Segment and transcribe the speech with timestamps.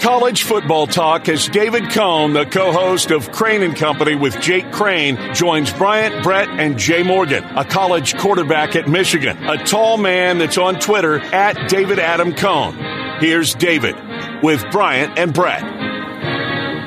[0.00, 5.18] College football talk as David Cone, the co-host of Crain and Company with Jake Crain,
[5.34, 10.56] joins Bryant, Brett, and Jay Morgan, a college quarterback at Michigan, a tall man that's
[10.56, 12.76] on Twitter at David Adam Cone.
[13.18, 13.96] Here's David
[14.40, 15.62] with Bryant and Brett.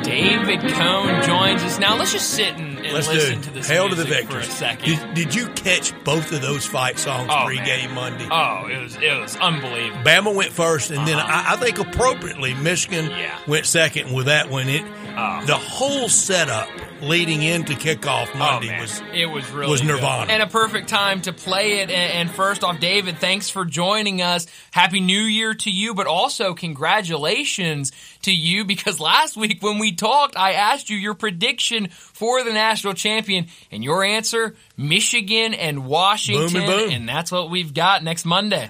[0.05, 1.98] David Cone joins us now.
[1.98, 3.53] Let's just sit and, and Let's listen do to it.
[3.53, 4.53] this Hail to the music for a victors.
[4.57, 4.85] second.
[4.85, 7.95] Did, did you catch both of those fight songs Oh, pregame man.
[7.95, 8.27] Monday?
[8.31, 10.03] Oh, it was it was unbelievable.
[10.03, 11.43] Bama went first, and then Uh-huh.
[11.49, 13.37] I, I think appropriately Michigan Yeah.
[13.47, 14.13] went second.
[14.13, 14.83] With that one, it
[15.18, 15.43] Oh.
[15.46, 16.69] the whole setup
[17.01, 19.87] leading into kickoff oh, Monday oh, was it was really was good.
[19.87, 20.32] Nirvana.
[20.32, 21.89] and a perfect time to play it.
[21.89, 24.47] And, and first off, David, thanks for joining us.
[24.71, 27.91] Happy New Year to you, but also congratulations
[28.24, 32.53] to you because last week when we talked, I asked you your prediction for the
[32.53, 36.89] national champion, and your answer: Michigan and Washington, Boom and boom.
[36.91, 38.69] and that's what we've got next Monday.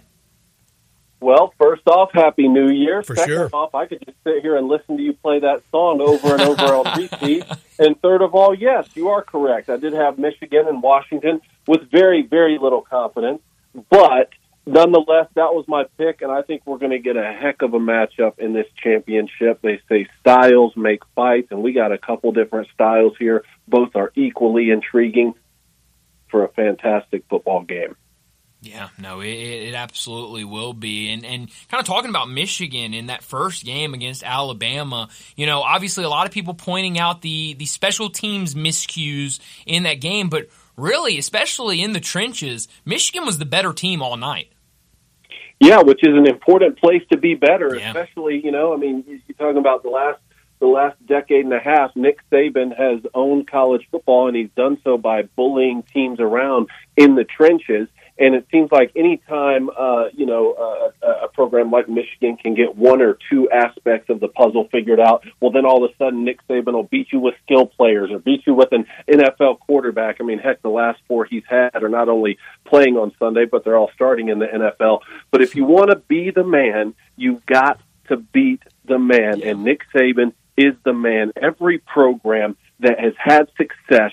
[1.22, 3.04] Well, first off, Happy New Year.
[3.04, 3.50] For Second sure.
[3.54, 6.42] off, I could just sit here and listen to you play that song over and
[6.42, 7.46] over on repeat.
[7.80, 9.68] And third of all, yes, you are correct.
[9.68, 13.42] I did have Michigan and Washington with very, very little confidence.
[13.90, 14.30] But
[14.68, 17.74] nonetheless, that was my pick, and I think we're going to get a heck of
[17.74, 19.62] a matchup in this championship.
[19.64, 23.44] They say styles make fights, and we got a couple different styles here.
[23.68, 25.34] Both are equally intriguing
[26.30, 27.96] for a fantastic football game.
[28.64, 31.10] Yeah, no, it, it absolutely will be.
[31.12, 35.62] And and kind of talking about Michigan in that first game against Alabama, you know,
[35.62, 40.30] obviously a lot of people pointing out the the special teams miscues in that game,
[40.30, 44.52] but really, especially in the trenches, Michigan was the better team all night.
[45.60, 47.88] Yeah, which is an important place to be better, Yeah.
[47.88, 48.74] especially you know.
[48.74, 50.20] I mean, you- you're talking about the last
[50.60, 51.96] the last decade and a half.
[51.96, 57.16] Nick Saban has owned college football, and he's done so by bullying teams around in
[57.16, 57.88] the trenches.
[58.22, 62.76] And it seems like anytime uh, you know a, a program like Michigan can get
[62.76, 66.24] one or two aspects of the puzzle figured out, well, then all of a sudden
[66.24, 70.18] Nick Saban will beat you with skill players or beat you with an NFL quarterback.
[70.20, 73.64] I mean, heck, the last four he's had are not only playing on Sunday, but
[73.64, 75.00] they're all starting in the NFL.
[75.32, 79.64] But if you want to be the man, you've got to beat the man, and
[79.64, 81.32] Nick Saban is the man.
[81.42, 84.12] Every program that has had success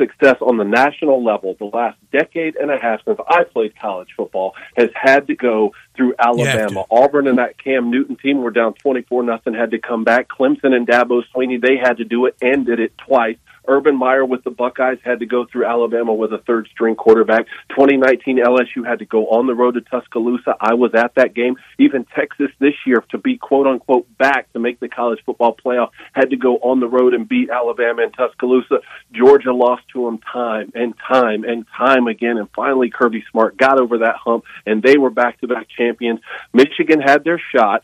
[0.00, 4.08] success on the national level the last decade and a half since I played college
[4.16, 6.84] football has had to go through Alabama.
[6.90, 10.28] Auburn and that Cam Newton team were down 24 nothing had to come back.
[10.28, 13.36] Clemson and Dabo Swinney, they had to do it and did it twice.
[13.68, 17.46] Urban Meyer with the Buckeyes had to go through Alabama with a third string quarterback.
[17.70, 20.56] 2019 LSU had to go on the road to Tuscaloosa.
[20.60, 21.56] I was at that game.
[21.78, 25.90] Even Texas this year to be quote unquote back to make the college football playoff
[26.12, 28.78] had to go on the road and beat Alabama and Tuscaloosa.
[29.12, 32.38] Georgia lost to them time and time and time again.
[32.38, 36.20] And finally Kirby Smart got over that hump and they were back to back champions.
[36.52, 37.82] Michigan had their shot.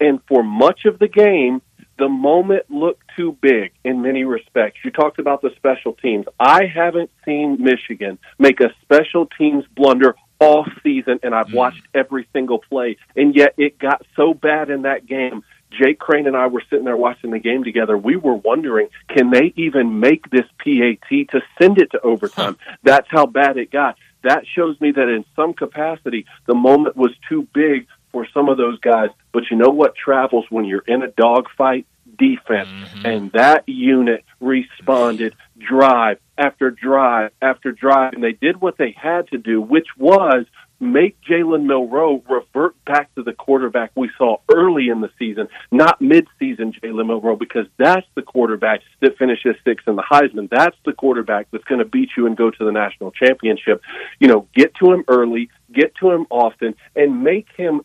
[0.00, 1.60] And for much of the game,
[1.98, 4.78] the moment looked too big in many respects.
[4.84, 6.26] You talked about the special teams.
[6.38, 11.56] I haven't seen Michigan make a special teams blunder all season, and I've hmm.
[11.56, 12.96] watched every single play.
[13.16, 15.42] And yet it got so bad in that game.
[15.70, 17.98] Jake Crain and I were sitting there watching the game together.
[17.98, 22.56] We were wondering, can they even make this PAT to send it to overtime?
[22.82, 23.96] That's how bad it got.
[24.22, 28.56] That shows me that in some capacity, the moment was too big for some of
[28.56, 29.10] those guys.
[29.32, 31.86] But you know what travels when you're in a dogfight?
[32.18, 32.68] Defense.
[32.68, 33.06] Mm-hmm.
[33.06, 38.14] And that unit responded drive after drive after drive.
[38.14, 40.46] And they did what they had to do, which was
[40.80, 46.00] make Jalen Milroe revert back to the quarterback we saw early in the season, not
[46.00, 50.48] mid-season Jalen Milroe, because that's the quarterback that finishes sixth in the Heisman.
[50.48, 53.82] That's the quarterback that's going to beat you and go to the national championship.
[54.20, 57.82] You know, get to him early, get to him often, and make him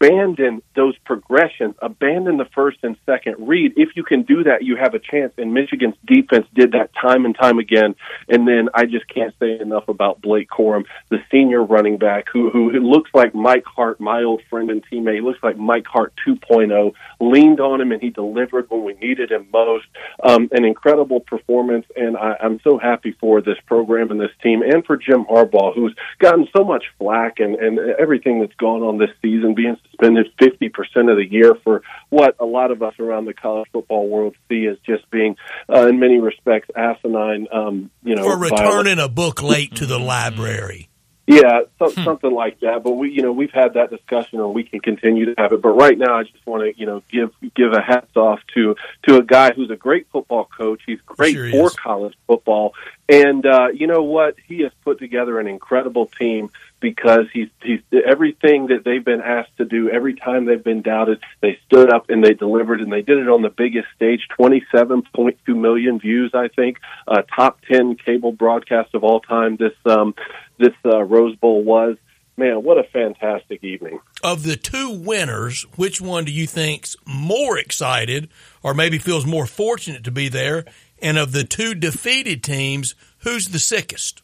[0.00, 3.72] abandon those progressions, abandon the first and second read.
[3.76, 5.32] If you can do that, you have a chance.
[5.38, 7.94] And Michigan's defense did that time and time again.
[8.28, 12.50] And then I just can't say enough about Blake Corum, the senior running back who,
[12.50, 15.14] who looks like Mike Hart, my old friend and teammate.
[15.14, 19.30] He looks like Mike Hart 2.0, leaned on him and he delivered when we needed
[19.30, 19.86] him most.
[20.22, 21.86] Um, an incredible performance.
[21.96, 25.74] And I, I'm so happy for this program and this team and for Jim Harbaugh,
[25.74, 30.26] who's gotten so much flack and, and everything that's gone on this season, being suspended
[30.38, 34.34] 50% of the year for what a lot of us around the college football world
[34.48, 35.36] see as just being,
[35.72, 38.52] uh, in many respects, asinine, um, you know, for violent.
[38.52, 40.88] returning a book late to the library.
[41.28, 42.84] Yeah, so, something like that.
[42.84, 45.60] But we, you know, we've had that discussion, and we can continue to have it.
[45.60, 48.76] But right now, I just want to, you know, give give a hats off to
[49.08, 50.82] to a guy who's a great football coach.
[50.86, 51.74] He's great Sure for is.
[51.74, 52.74] college football,
[53.08, 54.36] And uh, you know what?
[54.46, 56.50] He has put together an incredible team
[56.80, 59.90] because he's he's everything that they've been asked to do.
[59.90, 63.28] Every time they've been doubted, they stood up and they delivered, and they did it
[63.28, 64.26] on the biggest stage.
[64.36, 66.78] Twenty-seven point two million views, I think,
[67.08, 69.56] uh, top ten cable broadcast of all time.
[69.56, 70.14] This um,
[70.58, 71.96] this uh, Rose Bowl was.
[72.38, 73.98] Man, what a fantastic evening!
[74.22, 78.28] Of the two winners, which one do you think's more excited,
[78.62, 80.66] or maybe feels more fortunate to be there?
[81.00, 84.20] And of the two defeated teams, who's the sickest?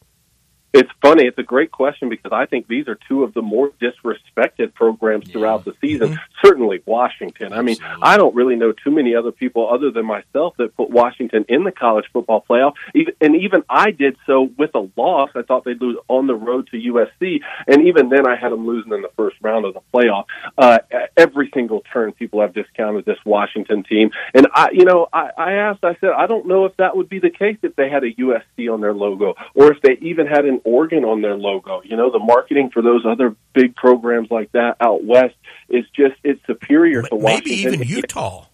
[0.73, 1.25] It's funny.
[1.25, 5.27] It's a great question because I think these are two of the more disrespected programs
[5.27, 5.33] Yeah.
[5.33, 6.13] throughout the season.
[6.13, 6.19] Mhm.
[6.43, 7.53] Certainly Washington.
[7.53, 10.89] I mean, I don't really know too many other people other than myself that put
[10.89, 12.73] Washington in the college football playoff.
[13.21, 15.29] And even I did so with a loss.
[15.35, 17.41] I thought they'd lose on the road to USC.
[17.67, 20.25] And even then I had them losing in the first round of the playoff.
[20.57, 20.79] Uh,
[21.15, 24.09] every single turn people have discounted this Washington team.
[24.33, 27.09] And I, you know, I, I asked, I said, I don't know if that would
[27.09, 30.25] be the case if they had a USC on their logo or if they even
[30.25, 31.81] had an Oregon on their logo.
[31.83, 35.35] You know, the marketing for those other big programs like that out west
[35.69, 37.51] is just it's superior to Maybe Washington.
[37.51, 38.45] Maybe even Utah.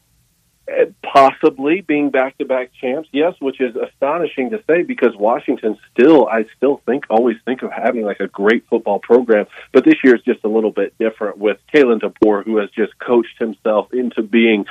[0.70, 6.46] Uh, Possibly being back-to-back champs, yes, which is astonishing to say because Washington still, I
[6.56, 10.22] still think, always think of having like a great football program, but this year is
[10.22, 14.68] just a little bit different with Kalen DeBoer, who has just coached himself into being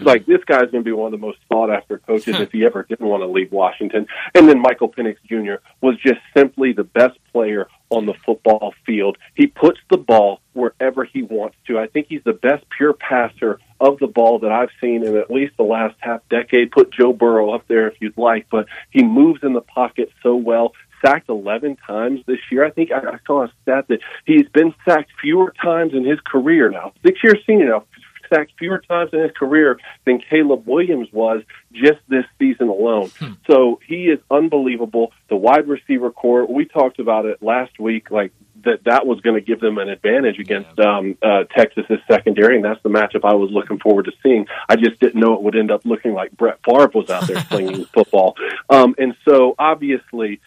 [0.00, 2.82] like this guy's going to be one of the most sought-after coaches if he ever
[2.82, 4.08] didn't want to leave Washington.
[4.34, 5.62] And then Michael Penix Jr.
[5.80, 9.18] was just simply the best player on the football field.
[9.34, 11.78] He puts the ball wherever he wants to.
[11.78, 15.30] I think he's the best pure passer of the ball that I've seen in at
[15.30, 16.70] least the last half decade.
[16.70, 20.34] Put Joe Burrow up there if you'd like, but he moves in the pocket so
[20.36, 20.72] well.
[21.04, 22.64] Sacked 11 times this year.
[22.64, 26.70] I think I, saw a stat that he's been sacked fewer times in his career
[26.70, 26.92] now.
[27.04, 27.84] Six years senior now,
[28.32, 31.42] sacked fewer times in his career than Caleb Williams was
[31.72, 33.10] just this season alone.
[33.48, 35.12] So he is unbelievable.
[35.28, 38.32] The wide receiver corps, we talked about it last week, like
[38.64, 42.64] that that was going to give them an advantage against um, uh, Texas's secondary, and
[42.64, 44.46] that's the matchup I was looking forward to seeing.
[44.68, 47.40] I just didn't know it would end up looking like Brett Favre was out there
[47.48, 48.34] slinging football.
[48.68, 50.40] Um, and so obviously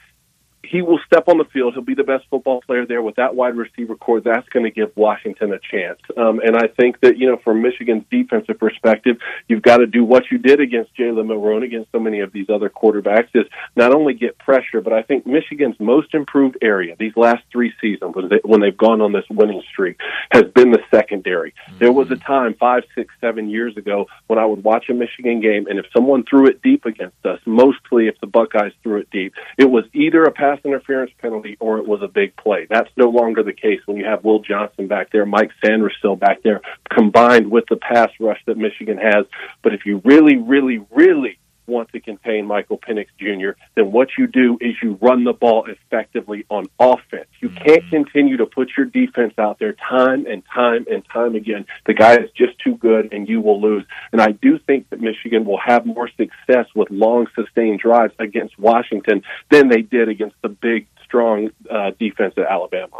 [0.63, 1.73] he will step on the field.
[1.73, 4.21] He'll be the best football player there with that wide receiver corps.
[4.21, 5.99] That's going to give Washington a chance.
[6.17, 9.17] Um, and I think that, you know, from Michigan's defensive perspective,
[9.47, 12.49] you've got to do what you did against Jalen Milroe, against so many of these
[12.49, 13.45] other quarterbacks, is
[13.75, 18.15] not only get pressure, but I think Michigan's most improved area these last three seasons
[18.15, 19.99] when, they, when they've gone on this winning streak
[20.31, 21.53] has been the secondary.
[21.79, 25.39] There was a time five, six, seven years ago when I would watch a Michigan
[25.39, 29.09] game, and if someone threw it deep against us, mostly if the Buckeyes threw it
[29.11, 32.67] deep, it was either a pass interference penalty or it was a big play.
[32.69, 36.41] That's no longer the case when you have Will Johnson back there, Mike Sainristil back
[36.43, 39.25] there, combined with the pass rush that Michigan has.
[39.61, 41.39] But if you really, really, really
[41.69, 45.65] want to contain Michael Penix Jr., then what you do is you run the ball
[45.65, 47.27] effectively on offense.
[47.39, 51.65] You can't continue to put your defense out there time and time and time again.
[51.85, 53.85] The guy is just too good and you will lose.
[54.11, 58.57] And I do think that Michigan will have more success with long sustained drives against
[58.59, 62.97] Washington than they did against the big, strong uh, defense at Alabama.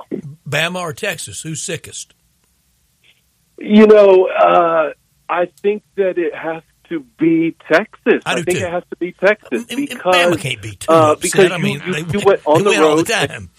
[0.48, 1.42] Bama or Texas?
[1.42, 2.14] Who's sickest?
[3.58, 4.94] You know, uh,
[5.28, 8.22] I think that it has to be Texas.
[8.26, 8.66] I do think too.
[8.66, 11.22] it has to be Texas And- and because Bama can't be too uh, upset.
[11.22, 13.06] because I you- mean, you- they, you went on they the win all road.
[13.08, 13.50] the time.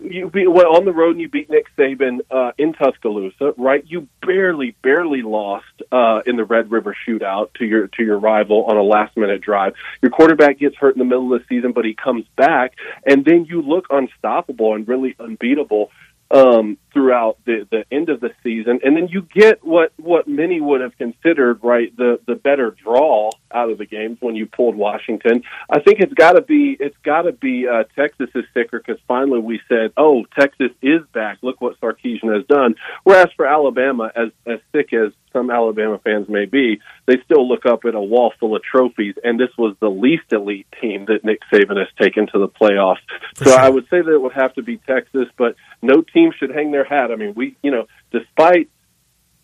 [0.00, 3.84] you be, went on the road and you beat Nick Saban uh, in Tuscaloosa, right?
[3.86, 8.64] You barely, barely lost uh, in the Red River Shootout to your to your rival
[8.64, 9.74] on a last minute drive.
[10.02, 12.74] Your quarterback gets hurt in the middle of the season, but he comes back,
[13.06, 15.90] and then you look unstoppable and really unbeatable
[16.32, 20.60] um, throughout the, the end of the season, and then you get what what many
[20.60, 24.76] would have considered right the the better draw out of the games when you pulled
[24.76, 25.42] Washington.
[25.70, 29.00] I think it's got to be it's got to be uh, Texas is sicker because
[29.06, 31.38] finally we said, oh, Texas is back.
[31.42, 32.74] Look what Sarkisian has done.
[33.04, 37.66] Whereas for Alabama, as as sick as some Alabama fans may be, they still look
[37.66, 41.24] up at a wall full of trophies, and this was the least elite team that
[41.24, 43.00] Nick Saban has taken to the playoffs.
[43.36, 43.58] For so sure.
[43.58, 46.70] I would say that it would have to be Texas, but no team should hang
[46.70, 47.10] their hat.
[47.10, 48.68] I mean, we, you know, despite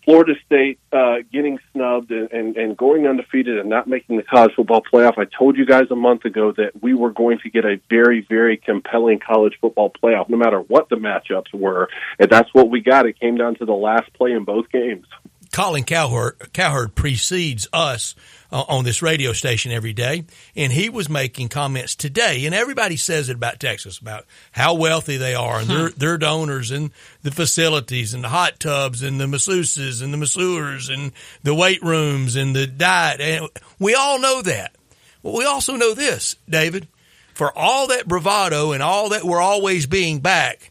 [0.09, 4.51] Florida State uh, getting snubbed and, and, and going undefeated and not making the college
[4.55, 7.63] football playoff, I told you guys a month ago that we were going to get
[7.63, 11.89] a very, very compelling college football playoff, no matter what the matchups were.
[12.17, 13.05] And that's what we got.
[13.05, 15.05] It came down to the last play in both games.
[15.51, 18.15] Colin Cowherd, Cowherd precedes us
[18.51, 20.23] uh, on this radio station every day,
[20.55, 25.17] and he was making comments today, and everybody says it about Texas, about how wealthy
[25.17, 26.91] they are, and their their donors, and
[27.23, 31.11] the facilities, and the hot tubs, and the masseuses, and the masseurs, and
[31.43, 34.75] the weight rooms, and the diet, and we all know that.
[35.23, 36.87] But we also know this, David.
[37.33, 40.68] for all that bravado and all that we're always being back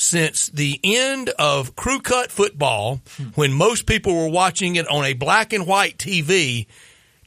[0.00, 3.00] since the end of crew cut football,
[3.34, 6.66] when most people were watching it on a black and white TV,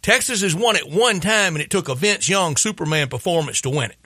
[0.01, 3.69] Texas has won it one time, and it took a Vince Young Superman performance to
[3.69, 3.97] win it.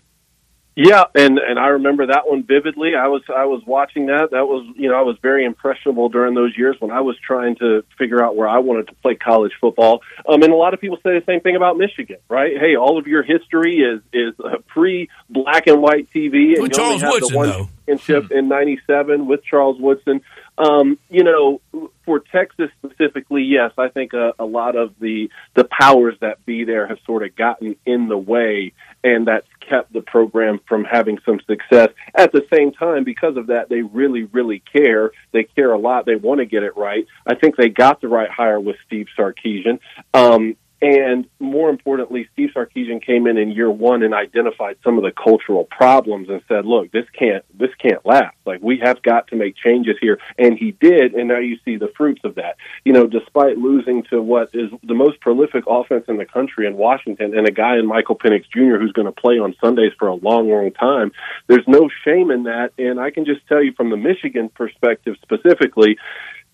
[0.79, 2.91] Yeah, and and I remember that one vividly.
[2.93, 4.29] I was I was watching that.
[4.29, 7.55] That was you know I was very impressionable during those years when I was trying
[7.55, 10.01] to figure out where I wanted to play college football.
[10.29, 12.55] Um, and a lot of people say the same thing about Michigan, right?
[12.59, 14.35] Hey, all of your history is is
[14.67, 17.69] pre black and white TV, and With you Charles only have Woodson, the one though.
[17.87, 20.21] championship in '97 with Charles Woodson.
[20.57, 21.61] Um, you know,
[22.03, 26.63] for Texas specifically, yes, I think a, a lot of the the powers that be
[26.63, 28.73] there have sort of gotten in the way,
[29.03, 31.89] and that's kept the program from having some success.
[32.15, 35.11] At the same time, because of that, they really, really care.
[35.31, 36.05] They care a lot.
[36.05, 37.05] They want to get it right.
[37.25, 39.79] I think they got the right hire with Steve Sarkisian.
[40.13, 45.03] Um, and more importantly, Steve Sarkisian came in in year one and identified some of
[45.03, 48.35] the cultural problems and said, "Look, this can't this can't last.
[48.45, 51.77] Like we have got to make changes here." And he did, and now you see
[51.77, 52.57] the fruits of that.
[52.85, 56.77] You know, despite losing to what is the most prolific offense in the country in
[56.77, 58.77] Washington, and a guy in Michael Penix Jr.
[58.77, 61.11] who's going to play on Sundays for a long, long time,
[61.47, 62.73] there's no shame in that.
[62.77, 65.97] And I can just tell you from the Michigan perspective specifically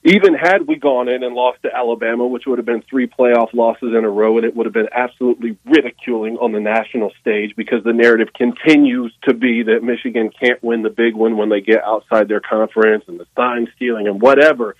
[0.05, 3.53] even had we gone in and lost to Alabama, which would have been three playoff
[3.53, 7.55] losses in a row, and it would have been absolutely ridiculing on the national stage
[7.55, 11.61] because the narrative continues to be that Michigan can't win the big one when they
[11.61, 14.75] get outside their conference and the sign stealing and whatever.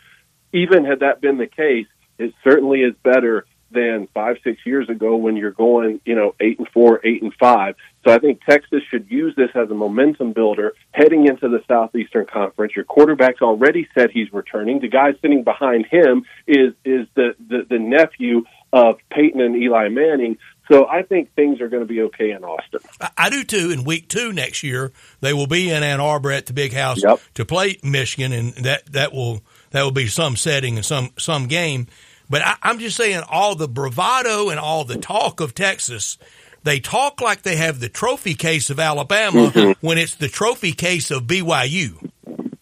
[0.52, 1.88] Even had that been the case,
[2.18, 6.60] it certainly is better than five, six years ago when you're going, you know, eight
[6.60, 7.76] and four, eight and five.
[8.06, 12.26] So I think Texas should use this as a momentum builder heading into the Southeastern
[12.26, 12.76] Conference.
[12.76, 14.80] Your quarterback's already said he's returning.
[14.80, 19.90] The guy sitting behind him is is the the, the nephew of Peyton and Eli
[19.90, 20.38] Manning.
[20.70, 22.80] So I think things are going to be okay in Austin.
[23.18, 23.70] I, do too.
[23.72, 27.04] In week two next year, they will be in Ann Arbor at the Big House
[27.04, 27.20] Yep.
[27.36, 31.48] to play Michigan, and that that will that will be some setting and some some
[31.48, 31.88] game.
[32.34, 36.18] But I, I'm just saying, all the bravado and all the talk of Texas,
[36.64, 39.86] they talk like they have the trophy case of Alabama mm-hmm.
[39.86, 42.10] when it's the trophy case of BYU.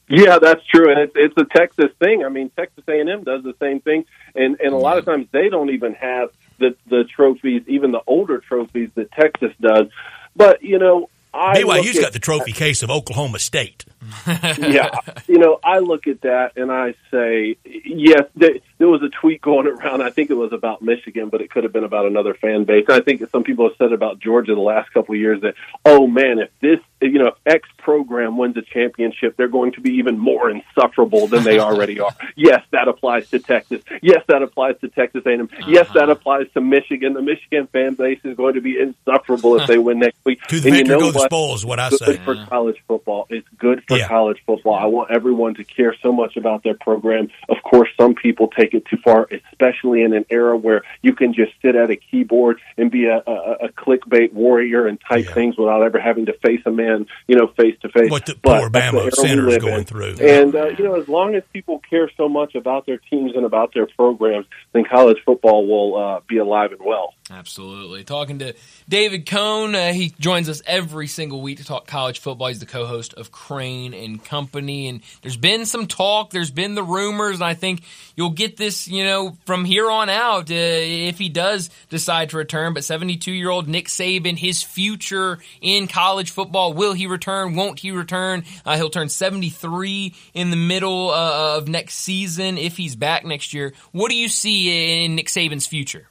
[0.10, 2.26] Yeah, that's true, and it's it's a Texas thing.
[2.26, 4.04] I mean, Texas A and M does the same thing,
[4.36, 5.12] and and a lot of mm-hmm.
[5.12, 9.88] times they don't even have the the trophies, even the older trophies that Texas does.
[10.36, 13.86] But you know, I BYU's at- got the trophy case of Oklahoma State.
[14.28, 14.90] yeah,
[15.28, 19.42] you know, I look at that and I say, yes, there, there was a tweet
[19.42, 20.02] going around.
[20.02, 22.86] I think it was about Michigan, but it could have been about another fan base.
[22.90, 25.54] I think some people have said about Georgia the last couple of years that,
[25.86, 29.82] oh man, if this, you know, if X program wins a championship, they're going to
[29.82, 32.12] be even more insufferable than they already are.
[32.36, 33.84] yes, that applies to Texas.
[34.02, 35.50] Yes, that applies to Texas A&M.
[35.68, 36.12] Yes, that uh-huh.
[36.12, 37.14] applies to Michigan.
[37.14, 40.42] The Michigan fan base is going to be insufferable if they win next week.
[40.48, 41.26] To the And you know what?
[41.26, 42.18] spoil is what I good say.
[42.18, 43.28] for college football.
[43.30, 44.08] It's good for Yeah.
[44.08, 44.76] college football.
[44.76, 47.30] I want everyone to care so much about their program.
[47.50, 51.34] Of course, some people take it too far, especially in an era where you can
[51.34, 55.34] just sit at a keyboard and be a, a, a clickbait warrior and type Yeah.
[55.34, 58.10] things without ever having to face a man, you know, face to face.
[58.10, 59.84] What the But poor Bama the era we live going in.
[59.84, 60.16] through.
[60.22, 63.46] And uh, you know, as long as people care so much about their teams and
[63.46, 67.14] about their programs, then college football will uh, be alive and well.
[67.32, 68.04] Absolutely.
[68.04, 68.54] Talking to
[68.90, 69.74] David Cone.
[69.74, 72.50] Uh, he joins us every single week to talk college football.
[72.50, 74.90] He's the co host of Crain and Company.
[74.90, 77.84] And there's been some talk, there's been the rumors, and I think
[78.16, 82.38] you'll get this, you know, from here on out uh, if he does decide to
[82.38, 82.74] return.
[82.74, 87.56] But 72 year old Nick Saban, his future in college football, will he return?
[87.56, 88.44] Won't he return?
[88.66, 93.54] Uh, he'll turn 73 in the middle uh, of next season if he's back next
[93.54, 93.72] year.
[93.94, 96.11] What do you see in Nick Saban's future?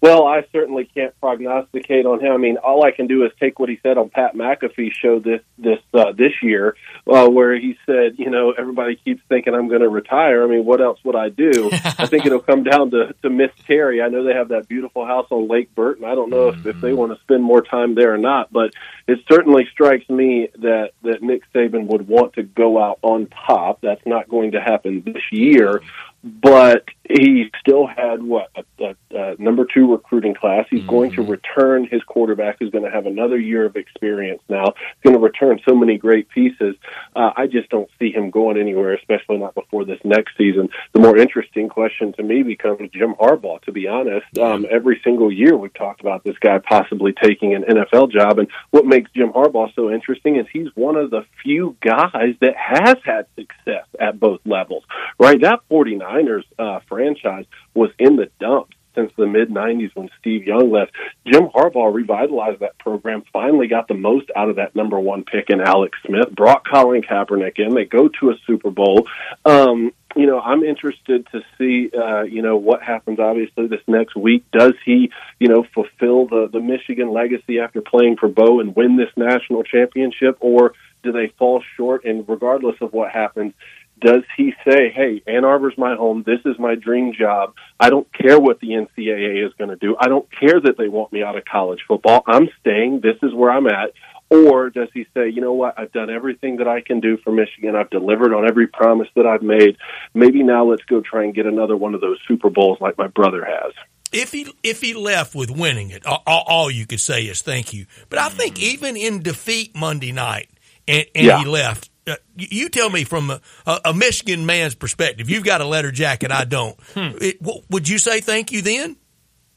[0.00, 2.32] Well, I certainly can't prognosticate on him.
[2.32, 5.18] I mean, all I can do is take what he said on Pat McAfee's show
[5.18, 6.76] this this uh, this year,
[7.08, 10.44] uh, where he said, you know, everybody keeps thinking I'm going to retire.
[10.44, 11.68] I mean, what else would I do?
[11.72, 14.00] I think it'll come down to to Miss Terry.
[14.00, 16.04] I know they have that beautiful house on Lake Burton.
[16.04, 18.74] I don't know if, if they want to spend more time there or not, but
[19.08, 23.80] it certainly strikes me that that Nick Saban would want to go out on top.
[23.80, 25.82] That's not going to happen this year
[26.22, 30.66] but he still had what a, a, a number two recruiting class.
[30.68, 34.74] He's going to return his quarterback, who's going to have another year of experience now.
[34.74, 36.76] He's going to return so many great pieces.
[37.16, 40.68] Uh, I just don't see him going anywhere, especially not before this next season.
[40.92, 43.62] The more interesting question to me becomes Jim Harbaugh.
[43.62, 47.62] To be honest, um, every single year we've talked about this guy possibly taking an
[47.62, 51.76] NFL job, and what makes Jim Harbaugh so interesting is he's one of the few
[51.80, 54.84] guys that has had success at both levels.
[55.18, 55.60] Right, that
[56.08, 60.92] 49ers uh, franchise was in the dumps since the mid 90s when Steve Young left.
[61.26, 65.50] Jim Harbaugh revitalized that program, finally got the most out of that number one pick
[65.50, 67.74] in Alex Smith, brought Colin Kaepernick in.
[67.74, 69.06] They go to a Super Bowl.
[69.44, 73.20] Um, you know, I'm interested to see, uh, you know, what happens.
[73.20, 78.16] Obviously, this next week, does he, you know, fulfill the the Michigan legacy after playing
[78.16, 80.72] for Bo and win this national championship, or
[81.04, 82.04] do they fall short?
[82.04, 83.52] And regardless of what happens,
[84.00, 86.22] does he say, "Hey, Ann Arbor's my home.
[86.26, 87.54] This is my dream job.
[87.78, 89.96] I don't care what the NCAA is going to do.
[89.98, 92.22] I don't care that they want me out of college football.
[92.26, 93.00] I'm staying.
[93.00, 93.92] This is where I'm at."
[94.30, 97.32] Or does he say, you know what, I've done everything that I can do for
[97.32, 97.74] Michigan.
[97.74, 99.78] I've delivered on every promise that I've made.
[100.12, 103.06] Maybe now let's go try and get another one of those Super Bowls like my
[103.06, 103.72] brother has.
[104.12, 107.72] If he if he left with winning it, all, all you could say is thank
[107.72, 107.86] you.
[108.08, 108.64] But I think mm-hmm.
[108.64, 110.48] even in defeat Monday night,
[110.86, 111.38] and, and yeah.
[111.40, 113.40] he left, uh, you tell me from a,
[113.84, 115.30] a, Michigan man's perspective.
[115.30, 116.78] You've got a letter jacket, I don't.
[116.94, 117.16] Hmm.
[117.20, 117.38] It,
[117.70, 118.96] would you say thank you then?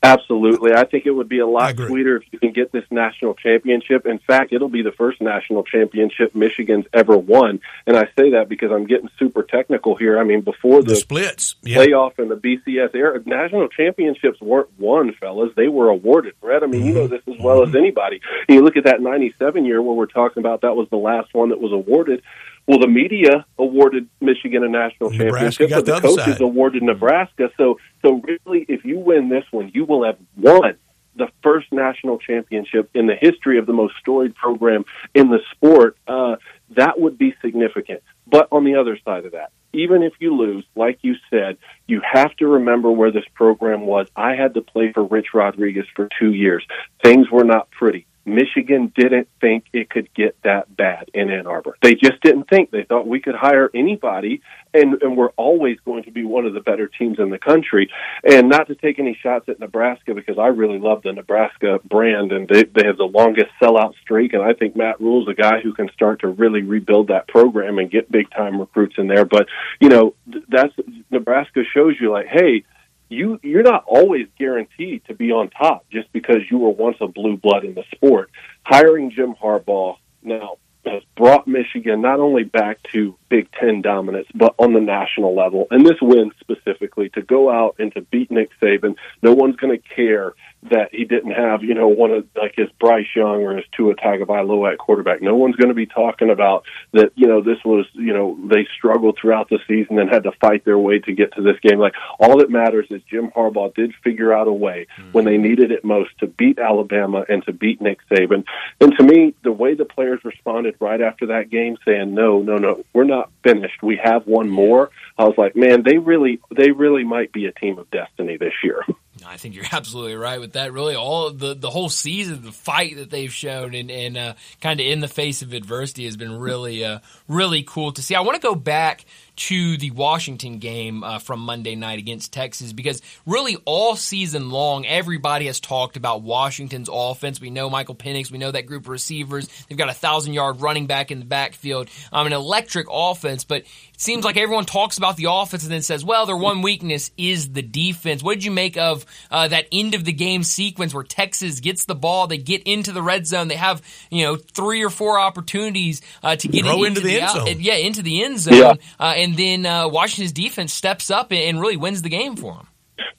[0.03, 0.74] Absolutely.
[0.74, 4.08] I think it would be a lot sweeter if you can get this national championship.
[4.08, 7.60] In fact, it'll be the first national championship Michigan's ever won.
[7.86, 10.17] And I say that because I'm getting super technical here.
[10.17, 15.13] I mean, before the, the splits, playoff and the BCS era, national championships weren't won,
[15.13, 15.51] fellas.
[15.55, 16.63] They were awarded, Brett.
[16.63, 16.88] I mean, mm-hmm.
[16.88, 17.70] you know this as well mm-hmm.
[17.70, 18.22] as anybody.
[18.48, 21.31] And you look at that 97 year where we're talking about that was the last
[21.34, 22.24] one that was awarded.
[22.71, 26.41] Well, the media awarded Michigan a national Nebraska championship, but the, the coaches side.
[26.41, 27.49] awarded Nebraska.
[27.57, 30.77] So, so really, if you win this one, you will have won
[31.17, 35.97] the first national championship in the history of the most storied program in the sport.
[36.07, 36.37] Uh,
[36.77, 38.03] that would be significant.
[38.25, 42.01] But on the other side of that, even if you lose, like you said, you
[42.09, 44.07] have to remember where this program was.
[44.15, 46.65] I had to play for Rich Rodriguez for two years.
[47.03, 48.07] Things were not pretty.
[48.25, 51.77] Michigan didn't think it could get that bad in Ann Arbor.
[51.81, 52.71] They just didn't think.
[52.71, 54.41] They thought we could hire anybody
[54.73, 57.91] and, and we're always going to be one of the better teams in the country.
[58.23, 62.31] And not to take any shots at Nebraska because I really love the Nebraska brand
[62.31, 64.33] and they, they have the longest sellout streak.
[64.33, 67.79] And I think Matt Rhule's a guy who can start to really rebuild that program
[67.79, 69.25] and get big time recruits in there.
[69.25, 69.47] But,
[69.79, 70.13] you know,
[70.47, 70.73] that's
[71.09, 72.63] Nebraska shows you like, hey,
[73.11, 77.07] you you're not always guaranteed to be on top just because you were once a
[77.07, 78.31] blue blood in the sport.
[78.63, 84.53] Hiring Jim Harbaugh now has brought Michigan not only back to Big Ten dominance, but
[84.59, 85.65] on the national level.
[85.72, 89.72] And this win specifically to go out and to beat Nick Saban, no one's going
[89.72, 90.33] to care
[90.70, 93.96] that he didn't have, you know, one of like his Bryce Young or his Tua
[93.96, 95.22] Tagovailoa at quarterback.
[95.22, 97.11] No one's going to be talking about that.
[97.15, 100.65] You know, this was, you know, they struggled throughout the season and had to fight
[100.65, 101.79] their way to get to this game.
[101.79, 105.13] Like all that matters is Jim Harbaugh did figure out a way mm-hmm.
[105.13, 108.44] when they needed it most to beat Alabama and to beat Nick Saban.
[108.81, 112.57] And to me, the way the players responded right after that game, saying, "No, no,
[112.57, 113.81] no, we're not finished.
[113.81, 117.51] We have one more." I was like, man, they really, they really might be a
[117.51, 118.81] team of destiny this year.
[119.25, 120.74] I think you're absolutely right with that.
[120.74, 124.79] Really, all the the whole season, the fight that they've shown, and, and uh, kind
[124.79, 128.15] of in the face of adversity, has been really, uh, really cool to see.
[128.15, 132.74] I want to go back to the Washington game uh, from Monday night against Texas
[132.74, 137.41] because really all season long, everybody has talked about Washington's offense.
[137.41, 139.47] We know Michael Penix, we know that group of receivers.
[139.67, 143.63] They've got a thousand yard running back in the backfield, um, an electric offense, but
[144.01, 147.53] seems like everyone talks about the offense and then says, well, their one weakness is
[147.53, 148.24] the defense.
[148.24, 151.85] What did you make of uh, that end of the game sequence where Texas gets
[151.85, 155.20] the ball, they get into the red zone, they have, you know, three or four
[155.20, 157.55] opportunities uh, to get into, into, the, the end zone.
[157.59, 158.53] yeah, into the end zone.
[158.55, 158.74] Yeah.
[159.00, 162.68] Uh, and then uh, Washington's defense steps up and really wins the game for them.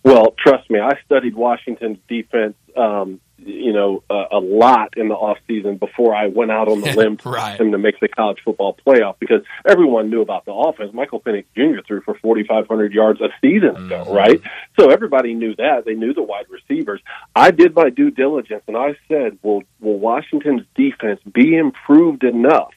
[0.04, 5.14] Well, trust me, I studied Washington's defense, um, you know, uh, a lot in the
[5.14, 7.58] off season before I went out on the limb to right.
[7.58, 10.92] him to make the college football playoff because everyone knew about the offense.
[10.92, 11.80] Michael Penix Jr.
[11.86, 14.12] threw for 4,500 yards a season ago, mm-hmm.
[14.12, 14.40] right?
[14.78, 15.84] So everybody knew that.
[15.84, 17.00] They knew the wide receivers.
[17.34, 22.72] I did my due diligence and I said, will, will Washington's defense be improved enough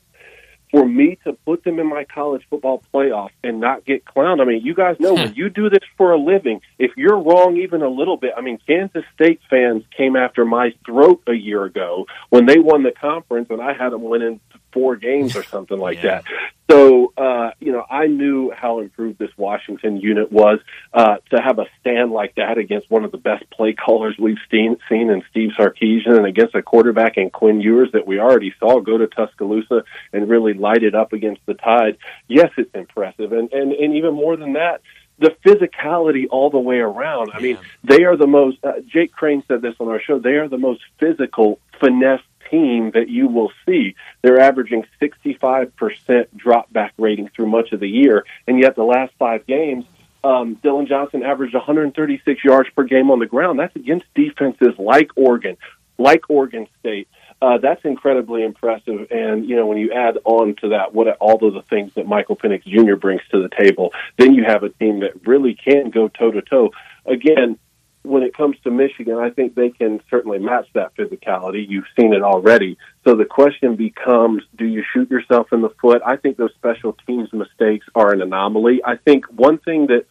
[0.76, 4.42] for me to put them in my college football playoff and not get clowned.
[4.42, 5.22] I mean, you guys know hmm.
[5.22, 8.42] when you do this for a living, if you're wrong even a little bit, I
[8.42, 12.92] mean, Kansas State fans came after my throat a year ago when they won the
[12.92, 14.42] conference and I had them winning
[14.76, 16.22] four games or something like yeah.
[16.22, 16.24] that.
[16.70, 20.60] So, uh, you know, I knew how improved this Washington unit was.
[20.94, 24.38] Uh, to have a stand like that against one of the best play callers we've
[24.52, 28.54] seen, seen in Steve Sarkisian and against a quarterback in Quinn Ewers that we already
[28.60, 31.98] saw go to Tuscaloosa and really light it up against the Tide.
[32.28, 33.32] Yes, it's impressive.
[33.32, 34.82] And, and, and even more than that,
[35.18, 37.32] the physicality all the way around.
[37.34, 40.36] I mean, they are the most, uh, Jake Crain said this on our show, they
[40.36, 43.95] are the most physical, finesse team that you will see.
[44.21, 49.13] They're averaging 65% drop back rating through much of the year, and yet the last
[49.19, 49.86] five games,
[50.23, 53.60] Um, Dillon Johnson averaged 136 yards per game on the ground.
[53.60, 55.55] That's against defenses like Oregon,
[55.99, 57.08] like Oregon State.
[57.43, 59.12] Uh, that's incredibly impressive.
[59.12, 62.08] And, you know, when you add on to that what all of the things that
[62.08, 62.95] Michael Penix Jr.
[62.95, 66.41] brings to the table, then you have a team that really can go toe to
[66.41, 66.71] toe.
[67.05, 67.60] Again,
[68.06, 71.65] when it comes to Michigan, I think they can certainly match that physicality.
[71.68, 72.78] You've seen it already.
[73.04, 76.02] So the question becomes, do you shoot yourself in the foot?
[76.06, 78.82] I think those special teams mistakes are an anomaly.
[78.86, 80.06] I think one thing that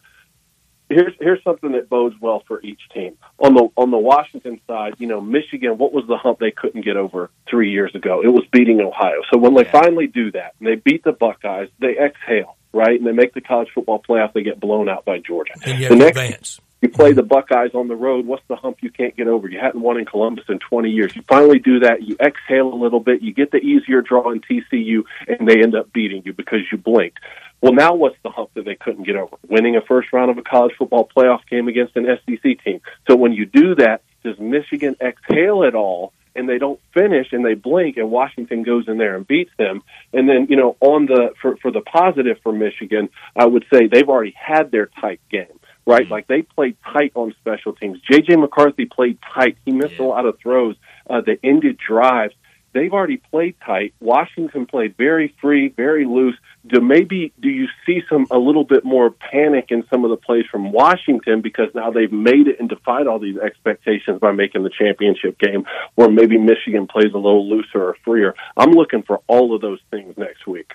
[0.89, 3.17] here's here's something that bodes well for each team.
[3.39, 6.85] On the on the Washington side, you know, Michigan, what was the hump they couldn't
[6.85, 8.21] get over three years ago?
[8.23, 9.21] It was beating Ohio.
[9.31, 9.71] So when they yeah.
[9.71, 12.97] finally do that and they beat the Buckeyes, they exhale, right?
[12.97, 15.53] And they make the college football playoff, they get blown out by Georgia.
[15.65, 16.59] And the next advance.
[16.81, 18.25] You play the Buckeyes on the road.
[18.25, 19.47] What's the hump you can't get over?
[19.47, 21.15] You hadn't won in Columbus in 20 years.
[21.15, 22.03] You finally do that.
[22.03, 23.21] You exhale a little bit.
[23.21, 26.77] You get the easier draw in TCU, and they end up beating you because you
[26.77, 27.19] blinked.
[27.61, 29.37] Well, now what's the hump that they couldn't get over?
[29.47, 32.81] Winning a first round of a college football playoff game against an SEC team.
[33.07, 36.13] So when you do that, does Michigan exhale at all?
[36.35, 39.81] and they don't finish and they blink and Washington goes in there and beats them.
[40.11, 43.87] And then, you know, on the for for the positive for Michigan, I would say
[43.87, 46.09] they've already had their tight game right?
[46.09, 47.99] Like they played tight on special teams.
[48.09, 49.57] JJ McCarthy played tight.
[49.65, 50.05] He missed yeah.
[50.05, 50.75] a lot of throws
[51.09, 52.33] uh, that ended drives.
[52.73, 53.93] They've already played tight.
[54.01, 56.35] Washington played very free, very loose.
[56.67, 60.17] Do maybe do you see some a little bit more panic in some of the
[60.17, 64.63] plays from Washington because now they've made it and defied all these expectations by making
[64.63, 68.35] the championship game, or maybe Michigan plays a little looser or freer.
[68.57, 70.73] I'm looking for all of those things next week.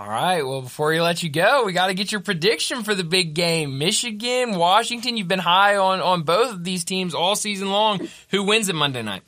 [0.00, 0.40] All right.
[0.40, 3.34] Well, before we let you go, we got to get your prediction for the big
[3.34, 3.76] game.
[3.76, 5.18] Michigan, Washington.
[5.18, 8.08] You've been high on on both of these teams all season long.
[8.30, 9.20] Who wins it Monday night?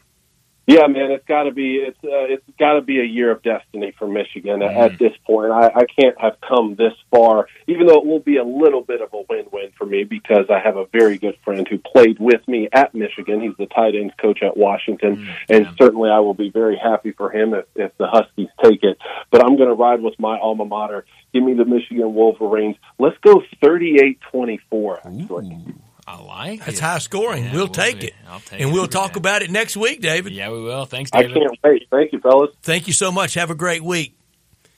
[0.67, 3.43] Yeah, man, it's got to be it's uh, it's got to be a year of
[3.43, 4.77] destiny for Michigan mm.
[4.77, 5.51] at this point.
[5.51, 9.01] I, I can't have come this far, even though it will be a little bit
[9.01, 12.47] of a win-win for me because I have a very good friend who played with
[12.47, 13.41] me at Michigan.
[13.41, 15.73] He's the tight ends coach at Washington, mm, and yeah.
[15.81, 18.99] certainly I will be very happy for him if, if the Huskies take it.
[19.33, 21.05] But I'm going to ride with my alma mater.
[21.35, 22.77] Give me the Michigan Wolverines.
[23.01, 24.99] Let's go 38-24.
[24.99, 25.75] Actually.
[26.07, 26.83] I like That's it.
[26.83, 27.45] high scoring.
[27.45, 28.15] Yeah, we'll, take it.
[28.29, 30.33] I'll take and it we'll talk about it next week, David.
[30.33, 30.85] Yeah, we will.
[30.85, 31.31] Thanks, David.
[31.31, 31.89] I can't wait.
[31.91, 32.51] Thank you, fellas.
[32.63, 33.35] Thank you so much.
[33.35, 34.19] Have a great week.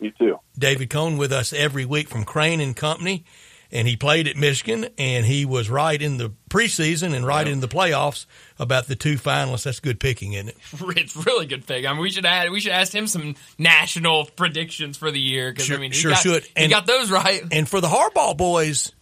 [0.00, 0.38] You too.
[0.58, 3.24] David Cone with us every week from Crain and Company.
[3.72, 7.54] And he played at Michigan, and he was right in the preseason and right yep.
[7.54, 8.24] in the playoffs
[8.56, 9.64] about the two finalists.
[9.64, 10.56] That's good picking, isn't it?
[10.96, 11.84] It's really good pick.
[11.84, 15.50] I mean, we should add, we should ask him some national predictions for the year
[15.50, 16.46] because sure, I mean, he sure got, should.
[16.54, 17.42] And, he got those right.
[17.50, 18.92] And for the Harbaugh boys,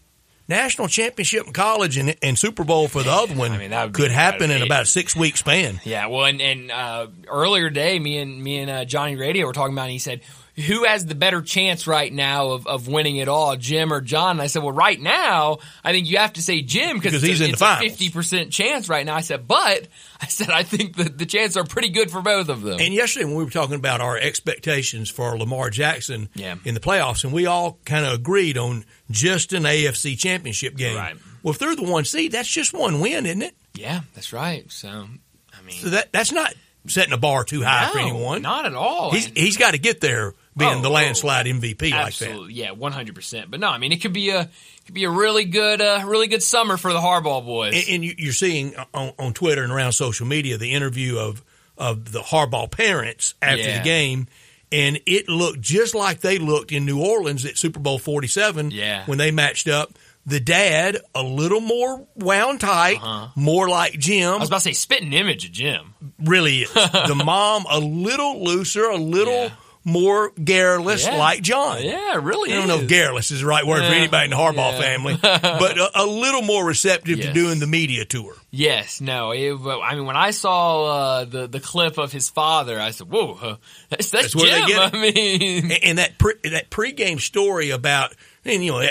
[0.53, 4.11] national championship in college and, and Super Bowl for the other one I mean, could
[4.11, 5.81] happen in about a six week span.
[5.85, 9.53] Yeah, well, and, and uh, earlier today, me and me and uh, Johnny Radio were
[9.53, 10.21] talking about, it, and he said
[10.55, 14.33] who has the better chance right now of, of winning it all, Jim or John?
[14.33, 17.41] And I said, well, right now, I think you have to say Jim because he's
[17.41, 19.15] a, in it's the a fifty percent chance right now.
[19.15, 19.89] I said, but
[20.21, 22.79] I said I think that the chances are pretty good for both of them.
[22.81, 26.57] And yesterday when we were talking about our expectations for Lamar Jackson yeah.
[26.65, 30.97] in the playoffs, and we all kind of agreed on just an AFC Championship game.
[30.97, 31.17] Right.
[31.43, 33.55] Well, if they're the one seed, that's just one win, isn't it?
[33.75, 34.71] Yeah, that's right.
[34.71, 36.55] So I mean, so that that's not
[36.87, 38.43] setting a bar too high no, for anyone.
[38.43, 39.11] Not at all.
[39.13, 42.53] He's he's got to get there being oh, the landslide MVP absolutely, like that.
[42.55, 43.51] Yeah, one hundred percent.
[43.51, 44.49] But no, I mean it could be a
[44.85, 47.75] could be a really good uh, really good summer for the Harbaugh boys.
[47.75, 51.43] And, and you're seeing on, on, Twitter and around social media the interview of
[51.79, 53.79] of the Harbaugh parents after yeah.
[53.79, 54.29] the game.
[54.71, 59.05] And it looked just like they looked in New Orleans at Super Bowl 47 yeah.
[59.05, 59.93] when they matched up
[60.25, 63.29] the dad a little more wound tight, uh-huh.
[63.35, 64.35] more like Jim.
[64.35, 65.95] I was about to say spitting image of Jim.
[66.19, 66.73] Really is.
[66.75, 69.51] the mom a little looser, a little Yeah.
[69.85, 71.17] More garrulous, Yeah.
[71.17, 71.83] like John.
[71.83, 72.69] Yeah, really I don't is.
[72.77, 74.81] know if garrulous is the right word for anybody in the Harbaugh Yeah.
[74.81, 78.35] family, but a, a little more receptive to doing the media tour.
[78.51, 79.31] Yes, no.
[79.33, 83.09] It, I mean, when I saw uh, the the clip of his father, I said,
[83.11, 83.57] "Whoa, huh,
[83.89, 88.15] that's that's, That's Jim." get I mean, And, and that pre, that pregame story about,
[88.45, 88.87] and you know,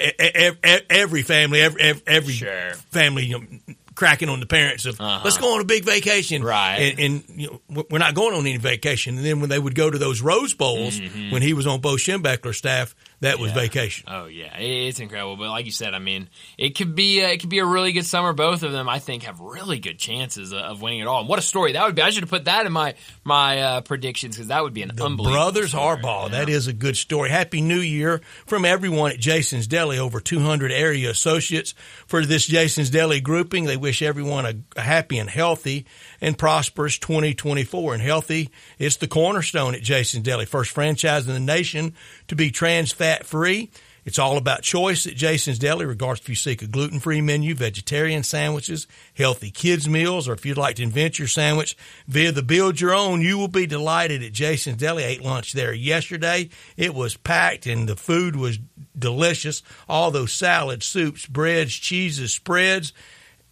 [0.90, 2.74] every family, every every, every Sure.
[2.92, 5.22] family, you know, cracking on the parents of Uh-huh.
[5.24, 6.78] let's go on a big vacation, Right.
[6.98, 9.18] And, and you know, we're not going on any vacation.
[9.18, 11.00] And then when they would go to those Rose Bowls,
[11.30, 13.50] when he was on Bo Schembechler's staff, that was.
[13.52, 13.56] Yeah.
[13.56, 14.06] vacation.
[14.08, 15.38] Oh yeah, it's incredible.
[15.38, 17.92] But like you said, I mean, it could be a, it could be a really
[17.94, 18.34] good summer.
[18.34, 21.22] Both of them, I think, have really good chances of- of winning it all.
[21.22, 22.02] And what a story that would be!
[22.02, 24.92] I should have put that in my my uh, predictions because that would be an
[24.96, 25.32] The unbelievable.
[25.36, 25.98] Brothers story.
[25.98, 26.24] Harbaugh.
[26.32, 26.40] Yeah.
[26.40, 27.30] That is a good story.
[27.30, 29.98] Happy New Year from everyone at Jason's Deli.
[30.00, 31.74] Over 200 area associates
[32.08, 33.66] for this Jason's Deli grouping.
[33.66, 35.86] They wish everyone a, a happy and healthy
[36.22, 37.94] and prosperous 2024.
[37.94, 40.46] And healthy, it's the cornerstone at Jason's Deli.
[40.46, 41.94] First franchise in the nation
[42.28, 43.69] to be trans fat free.
[44.04, 47.54] It's all about choice at Jason's Deli, regardless if you seek a gluten free menu,
[47.54, 52.41] vegetarian sandwiches, healthy kids meals, or if you'd like to invent your sandwich via the
[52.41, 55.04] build your own, you will be delighted at Jason's Deli.
[55.04, 56.50] I ate lunch there yesterday.
[56.78, 58.58] It was packed and the food was
[58.97, 59.62] delicious.
[59.88, 62.93] All those salads, soups, breads, cheeses, spreads.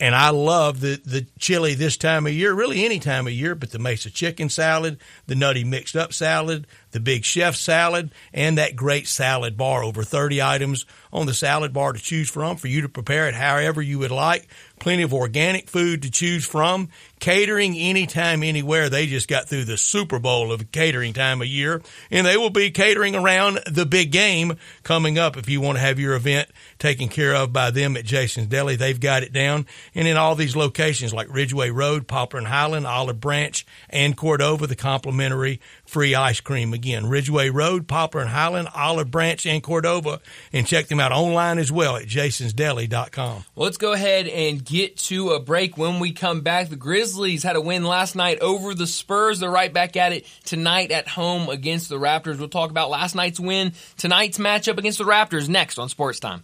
[0.01, 3.53] And I love the, the chili this time of year, really any time of year,
[3.53, 8.57] but the Mesa chicken salad, the nutty mixed up salad, the big chef salad, and
[8.57, 9.83] that great salad bar.
[9.83, 13.35] Over 30 items on the salad bar to choose from for you to prepare it
[13.35, 14.47] however you would like.
[14.79, 16.89] Plenty of organic food to choose from.
[17.19, 18.89] Catering anytime, anywhere.
[18.89, 22.49] They just got through the Super Bowl of catering time of year, and they will
[22.49, 25.35] be catering around the big game coming up.
[25.35, 28.77] If you want to have your event taken care of by them at Jason's Deli,
[28.77, 29.65] they've got it down.
[29.93, 34.65] And in all these locations like Ridgeway Road, Poplar and Highland, Olive Branch, and Cordova,
[34.65, 35.59] the complimentary
[35.89, 36.73] free ice cream.
[36.73, 40.21] Again, Ridgeway Road, Poplar and Highland, Olive Branch, and Cordova.
[40.53, 43.43] And check them out online as well at jasonsdeli.com.
[43.55, 45.77] Well, let's go ahead and get to a break.
[45.77, 49.39] When we come back, the Grizzlies had a win last night over the Spurs.
[49.39, 52.37] They're right back at it tonight at home against the Raptors.
[52.37, 56.43] We'll talk about last night's win, tonight's matchup against the Raptors next on Sports Time.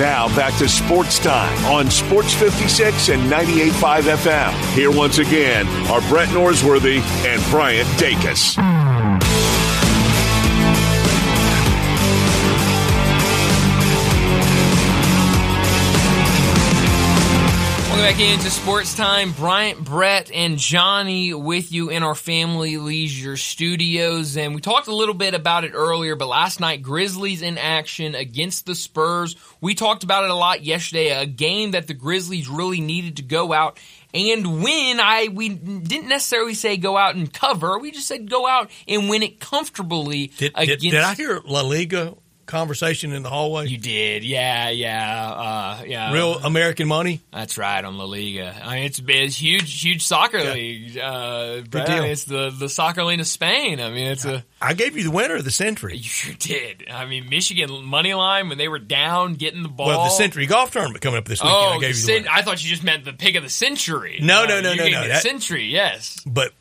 [0.00, 4.74] Now back to sports time on Sports 56 and 98.5 FM.
[4.74, 8.56] Here once again are Brett Norsworthy and Bryant Dacus.
[18.00, 19.32] Welcome back into Sports Time.
[19.32, 24.38] Bryant, Brett, and Johnny with you in our Family Leisure studios.
[24.38, 28.14] And we talked a little bit about it earlier, but last night, Grizzlies in action
[28.14, 29.36] against the Spurs.
[29.60, 33.22] We talked about it a lot yesterday, a game that the Grizzlies really needed to
[33.22, 33.78] go out
[34.14, 34.98] and win.
[34.98, 37.78] I we didn't necessarily say go out and cover.
[37.78, 40.28] We just said go out and win it comfortably.
[40.38, 42.16] Did, against, did, did I hear La Liga
[42.50, 43.66] conversation in the hallway?
[43.68, 46.12] You did, yeah, yeah, uh, yeah.
[46.12, 47.20] Real American money.
[47.32, 48.54] That's right on La Liga.
[48.62, 50.52] I mean, it's it's huge, huge soccer Yeah.
[50.52, 50.98] league.
[50.98, 52.04] Uh, Brad, deal.
[52.04, 53.80] It's the the soccer league of Spain.
[53.80, 55.96] I mean, it's a I gave you the winner of the century.
[55.96, 56.86] you sure did.
[56.90, 59.86] I mean, Michigan money line when they were down, getting the ball.
[59.86, 61.56] Well, the Sentry golf tournament coming up this weekend.
[61.56, 63.48] Oh, I gave you the cen- I thought you just meant the pick of the
[63.48, 64.18] century.
[64.20, 65.64] No, no, no, no, gave no, me that- century.
[65.66, 66.20] Yes.
[66.26, 66.52] But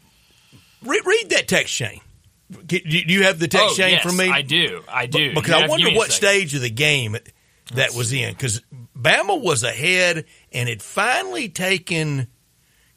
[0.83, 1.99] re- read that text chain.
[2.65, 4.29] Do you have the text oh, chain yes, from me?
[4.29, 4.81] I do.
[4.87, 5.33] I do.
[5.33, 7.15] Because I wonder give me a what stage of the game
[7.73, 8.33] that was in.
[8.33, 8.61] Because
[8.97, 12.27] Bama was ahead and had finally taken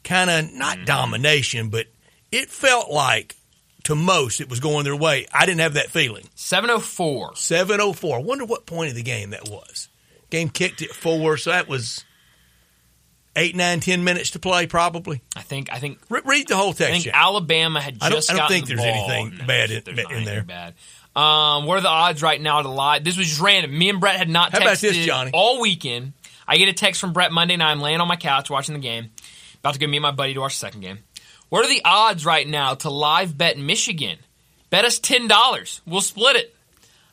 [0.05, 0.85] kind of not Mm-hmm.
[0.87, 1.87] domination, but
[2.31, 3.37] it felt like
[3.85, 5.27] to most it was going their way.
[5.33, 6.25] I didn't have that feeling.
[6.35, 7.37] Seven oh four.
[7.37, 8.19] 704.
[8.19, 9.89] I wonder what point of the game that was.
[10.31, 12.05] Game kicked at four, so that was
[13.43, 15.21] eight, nine, ten minutes to play, probably.
[15.37, 15.73] I think.
[15.73, 15.99] I think.
[16.09, 16.93] Re- read the whole text.
[16.95, 17.15] I think.
[17.17, 19.11] Alabama had I don't- just I don't think the there's ball.
[19.11, 20.43] anything No, bad in- there's in there.
[20.43, 20.75] Bad.
[21.15, 23.05] Um, what are the odds right now to live?
[23.05, 23.77] This was just random.
[23.77, 25.31] Me and Brett had not How texted about this, Johnny?
[25.35, 26.15] all weekend.
[26.49, 27.71] I get a text from Brett Monday night.
[27.71, 29.11] I'm laying on my couch watching the game.
[29.61, 30.99] About to go meet my buddy to watch the second game.
[31.51, 34.19] What are the odds right now to live bet Michigan?
[34.71, 35.83] Bet us ten dollars.
[35.87, 36.57] We'll split it.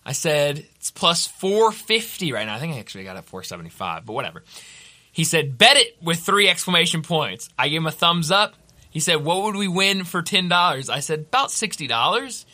[0.06, 2.56] I said it's plus four fifty right now.
[2.56, 4.44] I think I actually got it four seventy five, but whatever.
[5.12, 7.50] He said, bet it with three exclamation points.
[7.58, 8.54] I gave him a thumbs up.
[8.90, 10.90] He said, what would we win for $10?
[10.90, 12.46] I said, about $60.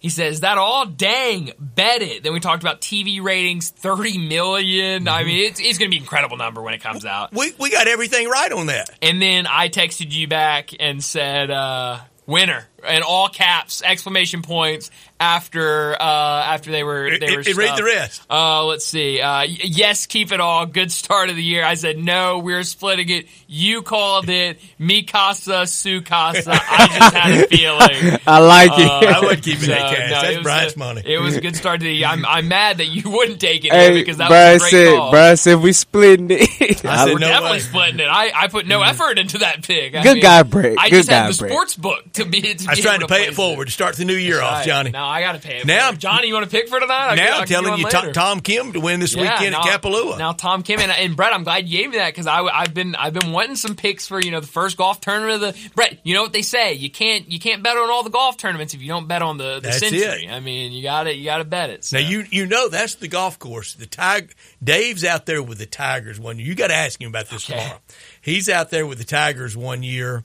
[0.00, 0.86] He says, "Is that all?
[0.86, 2.22] Dang, bet it.
[2.22, 5.08] Then we talked about TV ratings, 30 million.
[5.08, 7.32] I mean, it's, it's going to be an incredible number when it comes out.
[7.32, 8.90] We, we got everything right on that.
[9.02, 14.90] And then I texted you back and said, uh, winner in all caps, exclamation points
[15.20, 16.04] after, uh,
[16.46, 17.82] after they were, they were It- it- read the stuffed.
[17.82, 18.22] rest.
[18.30, 19.20] Uh, let's see.
[19.20, 20.64] Uh, yes, keep it all.
[20.66, 21.64] Good start of the year.
[21.64, 23.26] I said, no, we're splitting it.
[23.48, 24.60] You called it.
[24.78, 26.52] Mi casa, su casa.
[26.52, 28.20] I just had a feeling.
[28.28, 28.86] I like it.
[28.88, 30.10] Uh, I would keep it that So, cash.
[30.10, 31.02] no, That's was Bryant's a- money.
[31.04, 32.06] It was a good start to the year.
[32.06, 34.84] I'm, I'm mad that you wouldn't take it hey, because that Brad was a great
[34.86, 35.10] said, call.
[35.10, 36.84] Brad said we splitting it.
[36.84, 37.58] I said We're no definitely way.
[37.60, 38.08] splitting it.
[38.08, 39.96] I, I put no effort into that pick.
[39.96, 40.78] I Good mean, guy, Brick.
[40.78, 41.50] I Good just guy, had the Brick.
[41.52, 44.04] sports book to be to I was trying to pay it forward to start the
[44.04, 44.64] new year off.
[44.64, 44.90] Johnny.
[44.90, 45.66] Now I got to pay it.
[45.66, 46.00] Now- forward.
[46.00, 47.12] Johnny, you want to pick for tonight?
[47.12, 47.88] I now I'm telling you.
[47.88, 50.18] Tom, Tom Kim to win this Yeah, weekend now, at Kapalua.
[50.18, 52.94] Now Tom Kim and, and Brett, I'm glad you gave me that because I've been
[52.94, 55.98] I've been wanting some picks for you know the first golf tournament of the Brett.
[56.04, 56.74] You know what they say?
[56.74, 59.38] You can't you can't bet on all the golf tournaments if you don't bet on
[59.38, 60.26] the, the That's century.
[60.26, 60.30] it.
[60.30, 61.84] I mean, you got to you got to bet it.
[61.84, 61.98] So.
[61.98, 63.74] Now you you know that's the golf course.
[63.74, 64.28] The Tiger
[64.62, 66.46] Dave's out there with the Tigers one year.
[66.48, 67.58] You got to ask him about this Okay.
[67.60, 67.80] tomorrow.
[68.20, 70.24] He's out there with the Tigers one year.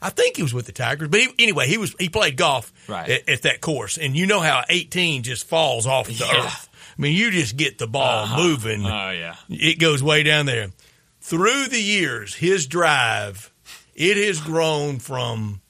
[0.00, 2.72] I think he was with the Tigers, but he, anyway, he was he played golf
[2.88, 3.08] Right.
[3.10, 6.44] at, at that course, and you know how 18 just falls off the Yeah.
[6.46, 6.68] earth.
[6.98, 8.36] I mean, you just get the ball Uh-huh.
[8.42, 8.84] moving.
[8.86, 9.36] Oh yeah.
[9.48, 10.68] It goes way down there.
[11.20, 13.52] Through the years, his drive,
[13.94, 15.60] it has grown from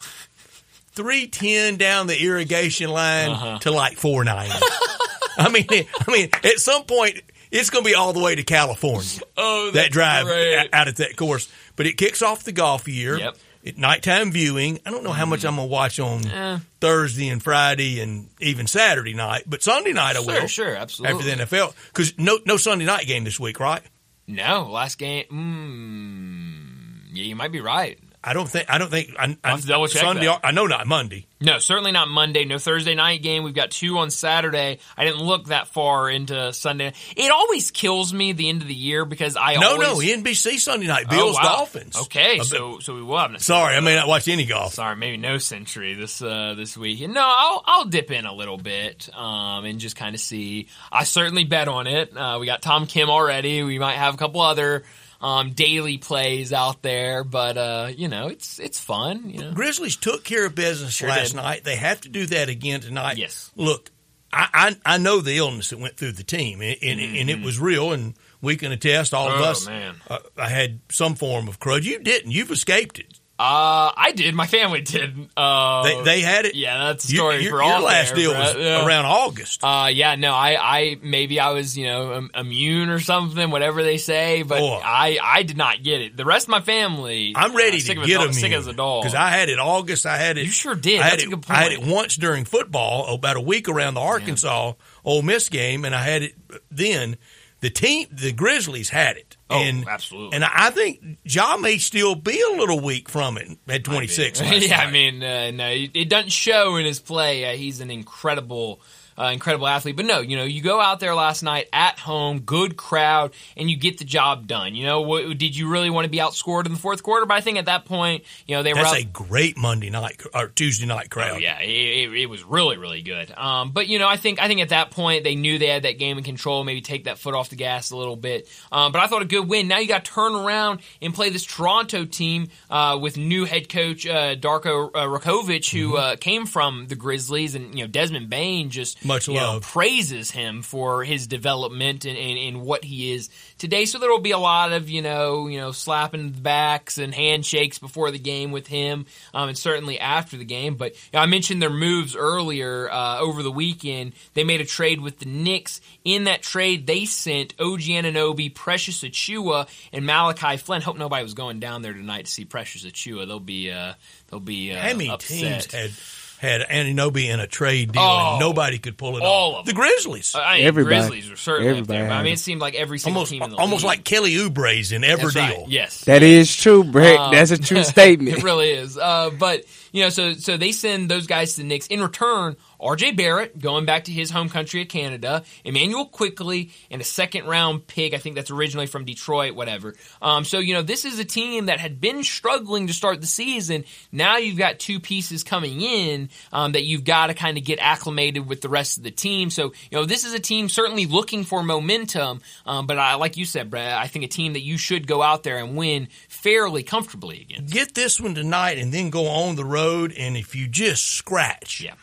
[0.92, 3.58] 310 down the irrigation line Uh-huh.
[3.60, 4.54] to like 490.
[5.38, 8.42] I mean, I mean, at some point, it's going to be all the way to
[8.42, 9.20] California.
[9.36, 10.68] Oh, that drive great.
[10.72, 11.48] out at that course.
[11.76, 13.18] But it kicks off the golf year.
[13.18, 13.36] Yep.
[13.66, 14.78] At nighttime viewing.
[14.86, 16.58] I don't know how much I'm going to watch on Eh.
[16.80, 20.46] Thursday and Friday and even Saturday night, but Sunday night I Sure, will.
[20.46, 21.18] sure, absolutely.
[21.32, 23.82] After the NFL, because no no Sunday night game this week, right?
[24.26, 25.24] No, last game.
[25.32, 27.98] Mm, yeah, you might be right.
[28.22, 28.68] I don't think.
[28.68, 29.10] I don't think.
[29.18, 30.26] I, I, I'll have to double check Sunday.
[30.26, 30.40] that.
[30.42, 31.26] I know not Monday.
[31.40, 32.44] No, certainly not Monday.
[32.44, 33.44] No Thursday night game.
[33.44, 34.80] We've got two on Saturday.
[34.96, 36.94] I didn't look that far into Sunday.
[37.16, 40.58] It always kills me the end of the year because I No, always, no, NBC
[40.58, 41.06] Sunday night.
[41.08, 41.42] Oh, Bills wow.
[41.42, 41.96] Dolphins.
[41.96, 43.40] Okay, so so we will have.
[43.40, 44.74] sorry, I may not watch any golf.
[44.74, 47.08] Sorry, maybe no Sentry this uh, this week.
[47.08, 50.66] No, I'll I'll dip in a little bit um, and just kind of see.
[50.90, 52.16] I certainly bet on it.
[52.16, 53.62] Uh, we got Tom Kim already.
[53.62, 54.82] We might have a couple other
[55.20, 59.30] um, daily plays out there, but uh, you know it's it's fun.
[59.30, 61.36] You know, Grizzlies took care of business Sure last did.
[61.36, 61.64] night.
[61.64, 63.16] They have to do that again tonight.
[63.18, 63.50] Yes.
[63.56, 63.90] Look,
[64.32, 67.40] I, I I know the illness that went through the team, and, and, and it
[67.40, 69.12] was real, and we can attest.
[69.14, 69.42] All of Mm-hmm.
[69.42, 69.66] Oh, us.
[69.66, 69.94] man.
[70.08, 71.82] Uh, I had some form of crud.
[71.82, 72.30] You didn't.
[72.30, 73.18] You've escaped it.
[73.38, 74.34] Uh, I did.
[74.34, 75.28] My family did.
[75.36, 76.54] Uh, They, they had it.
[76.56, 78.84] yeah, that's a You- story your, for your last there, deal was Yeah.
[78.84, 79.60] around August.
[79.62, 83.82] Uh, yeah, no, I, I, maybe I was, you know, um, immune or something, whatever
[83.84, 84.80] they say, but Boy.
[84.84, 86.16] I, I did not get it.
[86.16, 88.66] The rest of my family, I'm ready uh, to sick of get them sick as
[88.66, 89.02] a dog.
[89.04, 90.04] because I had it August.
[90.04, 90.44] I had it.
[90.44, 91.00] You sure did.
[91.00, 93.68] I had That's it, a good I had it once during football, about a week
[93.68, 94.72] around the Arkansas
[95.04, 96.34] Ole Miss game, and I had it
[96.70, 97.16] then.
[97.60, 99.36] The team, the Grizzlies had it.
[99.50, 100.36] Oh, and, absolutely.
[100.36, 104.40] And I think Ja may still be a little weak from it at 26.
[104.42, 107.46] last yeah, I mean, uh, no, it it doesn't show in his play.
[107.46, 108.80] Uh, he's an incredible,
[109.18, 109.96] uh, incredible athlete.
[109.96, 113.70] But no, you know, you go out there last night at home, good crowd, and
[113.70, 114.74] you get the job done.
[114.74, 117.26] You know, what, did you really want to be outscored in the fourth quarter?
[117.26, 120.22] But I think at that point, you know, they were That's a great Monday night
[120.34, 121.36] or Tuesday night crowd.
[121.36, 123.32] Oh yeah, it, it, it was really really good.
[123.36, 125.82] Um, but you know, I think I think at that point they knew they had
[125.82, 126.64] that game in control.
[126.64, 128.48] Maybe take that foot off the gas a little bit.
[128.70, 129.68] Um, but I thought a good win.
[129.68, 133.68] Now you got to turn around and play this Toronto team uh, with new head
[133.68, 138.30] coach uh, Darko uh, Rakovic, who uh, came from the Grizzlies, and you know Desmond
[138.30, 143.12] Bane just Much you know, praises him for his development and, and, and what he
[143.12, 143.84] is today.
[143.84, 147.78] So there will be a lot of you know you know slapping backs and handshakes
[147.78, 150.76] before the game with him, um, and certainly after the game.
[150.76, 154.12] But you know, I mentioned their moves earlier uh, over the weekend.
[154.34, 155.80] They made a trade with the Knicks.
[156.04, 160.82] In that trade, they sent OG Anunoby, Precious Achiuwa, and Malachi Flynn.
[160.82, 163.26] Hope nobody was going down there tonight to see Precious Achiuwa.
[163.26, 163.94] They'll be uh,
[164.28, 165.62] they'll be uh, How many upset.
[165.62, 165.90] teams had
[166.38, 169.60] had Anunoby in a trade deal Oh, and nobody could pull it all off?
[169.60, 169.72] of The.
[169.74, 170.34] Grizzlies.
[170.34, 170.96] I mean, Everybody.
[170.96, 172.10] Grizzlies are certainly up Everybody there.
[172.10, 172.34] I mean, it.
[172.34, 173.88] it seemed like every single almost team in the almost league.
[173.88, 175.56] like Kelly Oubre's in every That's right.
[175.56, 175.66] deal.
[175.68, 177.18] Yes, That is true, Brett.
[177.18, 178.38] Um, That's a true statement.
[178.38, 178.96] It really is.
[178.96, 181.86] Uh, but you know, so so they send those guys to the Knicks.
[181.88, 183.12] In return, R.J.
[183.12, 187.86] Barrett going back to his home country of Canada, Immanuel Quickley, and a second round
[187.86, 188.14] pick.
[188.14, 189.94] I think that's originally from Detroit, whatever.
[190.22, 193.26] Um, so you know, this is a team that had been struggling to start the
[193.26, 193.84] season.
[194.12, 197.78] Now you've got two pieces coming in um, that you've got to kind of get
[197.80, 199.50] acclimated with the rest of the team.
[199.50, 202.40] So you know, this is a team certainly looking for momentum.
[202.66, 205.22] Um, but I, like you said, Brett, I think a team that you should go
[205.22, 207.72] out there and win fairly comfortably against.
[207.72, 210.12] Get this one tonight and then go on the road.
[210.16, 211.94] And if you just scratch Yeah.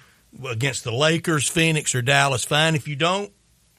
[0.50, 2.76] Against the Lakers, Phoenix, or Dallas, fine.
[2.76, 3.32] If you don't,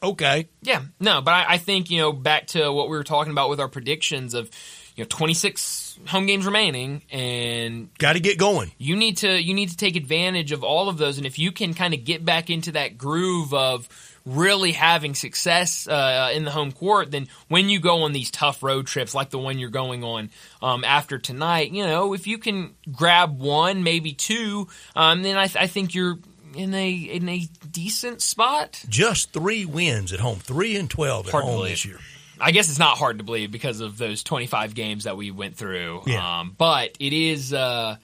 [0.02, 0.48] okay.
[0.62, 3.48] Yeah, no, but I, I think you know back to what we were talking about
[3.50, 4.50] with our predictions of
[4.94, 8.72] you know 26 home games remaining, and Got to get going.
[8.78, 11.52] you need to you need to take advantage of all of those, and if you
[11.52, 13.88] can kind of get back into that groove of
[14.24, 18.60] really having success uh, in the home court, then when you go on these tough
[18.60, 22.36] road trips like the one you're going on um, after tonight, you know if you
[22.38, 24.66] can grab one, maybe two,
[24.96, 26.18] um, then I, th- I think you're
[26.56, 28.84] in a in a decent spot.
[28.88, 31.98] Just three wins at home, three and twelve at Hard home this year.
[32.38, 35.56] I guess it's not hard to believe because of those 25 games that we went
[35.56, 36.02] through.
[36.06, 36.40] Yeah.
[36.40, 37.96] Um, but it is, uh,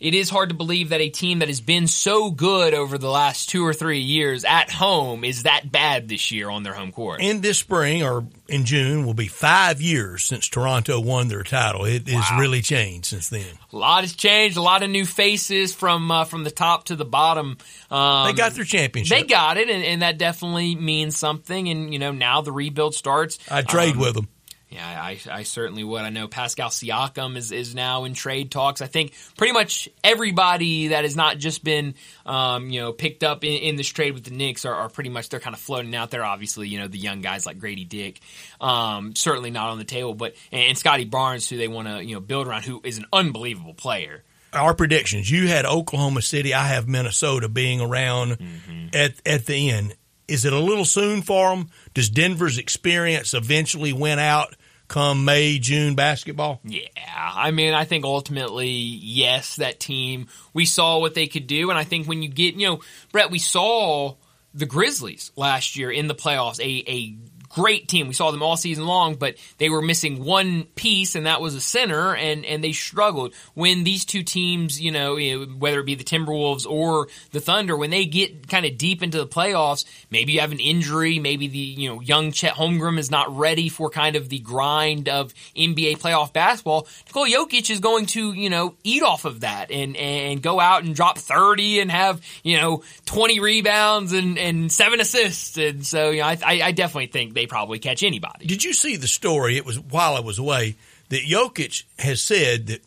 [0.00, 3.10] it is hard to believe that a team that has been so good over the
[3.10, 6.90] last two or three years at home is that bad this year on their home
[6.90, 7.20] court.
[7.20, 11.84] In this spring or in June will be five years since Toronto won their title.
[11.84, 13.44] It has really changed since then.
[13.72, 14.56] A lot has changed.
[14.56, 17.58] A lot of new faces from uh, from the top to the bottom.
[17.90, 19.16] Um, They got their championship.
[19.18, 21.68] They got it, and, and that definitely means something.
[21.68, 23.38] And you know, now the rebuild starts.
[23.50, 24.28] I trade Um, with them.
[24.70, 26.00] Yeah, I, I certainly would.
[26.02, 28.80] I know Pascal Siakam is, is now in trade talks.
[28.80, 31.94] I think pretty much everybody that has not just been,
[32.24, 35.10] um, you know, picked up in, in this trade with the Knicks are, are pretty
[35.10, 36.24] much they're kind of floating out there.
[36.24, 38.20] Obviously, you know, the young guys like Gradey Dick,
[38.60, 42.04] um, certainly not on the table, but and, and Scottie Barnes, who they want to
[42.04, 44.22] you know build around, who is an unbelievable player.
[44.52, 45.30] Our predictions.
[45.30, 46.54] You had Oklahoma City.
[46.54, 48.86] I have Minnesota being around Mm-hmm.
[48.94, 49.96] at at the end.
[50.28, 51.70] Is it a little soon for them?
[51.92, 54.54] Does Denver's experience eventually win out
[54.90, 56.60] come May June basketball?
[56.64, 60.26] Yeah, I mean, I think ultimately, yes, that team.
[60.52, 62.80] We saw what they could do, and I think when you get, you know,
[63.12, 64.16] Brett, we saw
[64.52, 67.16] the Grizzlies last year in the playoffs, a a
[67.50, 68.08] great team.
[68.08, 71.54] We saw them all season long, but they were missing one piece, and that was
[71.54, 73.34] a center, and and they struggled.
[73.54, 75.16] When these two teams, you know,
[75.58, 79.18] whether it be the Timberwolves or the Thunder, when they get kind of deep into
[79.18, 83.10] the playoffs, maybe you have an injury, maybe the you know young Chet Holmgren is
[83.10, 86.86] not ready for kind of the grind of NBA playoff basketball.
[87.06, 90.84] Nikola Jokic is going to you know eat off of that and and go out
[90.84, 96.10] and drop thirty and have you know twenty rebounds and and seven assists, and so
[96.10, 98.46] you know I I, I definitely think they probably catch anybody.
[98.46, 99.56] Did you see the story?
[99.56, 100.76] It was while I was away
[101.08, 102.80] that Jokic has said that,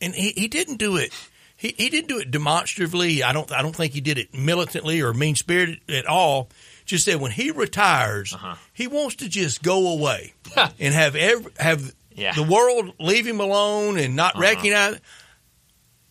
[0.00, 1.12] and he, he didn't do it.
[1.56, 3.22] He, he didn't do it demonstratively.
[3.22, 3.50] I don't.
[3.52, 6.48] I don't think he did it militantly or mean spirited at all.
[6.86, 8.54] Just said when he retires, Uh-huh.
[8.72, 10.32] he wants to just go away
[10.80, 12.30] and have every, have Yeah.
[12.30, 12.42] Uh-huh.
[12.44, 14.98] the world leave him alone and not recognize.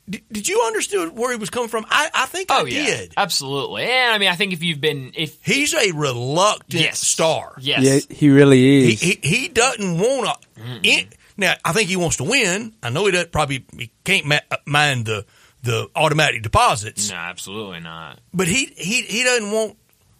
[0.10, 1.86] Did, did you understand where he was coming from?
[1.89, 3.14] I, I think I Oh yeah, did.
[3.18, 3.84] absolutely.
[3.84, 7.55] And I mean, I think if you've been if He's a reluctant yes star.
[7.60, 9.01] yes, Yeah, he really He, is.
[9.01, 10.41] he, he doesn't want
[10.84, 11.05] to.
[11.39, 12.74] Now, I think he wants to win.
[12.82, 15.26] I know he doesn't probably he can't ma- uh, mind the
[15.64, 18.20] the automatic deposits, no, absolutely not.
[18.34, 19.78] but he he he doesn't want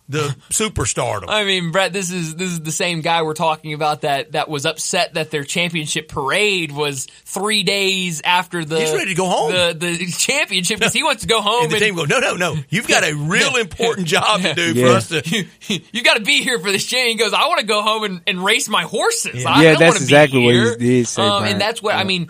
[0.10, 1.26] the superstardom.
[1.28, 4.48] I mean, Brett, this is this is the same guy we're talking about that that
[4.50, 9.28] was upset that their championship parade was three days after the He's ready to go
[9.28, 9.52] home.
[9.52, 12.36] the the championship because he wants to go home and the team go, no, no,
[12.36, 12.56] no.
[12.70, 15.22] You've got a real important job to do for us to.
[15.68, 17.10] you, you got to be here for this chain.
[17.10, 19.46] He goes, I want to go home and, and race my horses.
[19.46, 20.78] I, Yeah, I don't that's wanna exactly be what he here.
[20.78, 22.30] did say, Um, and that's what I mean.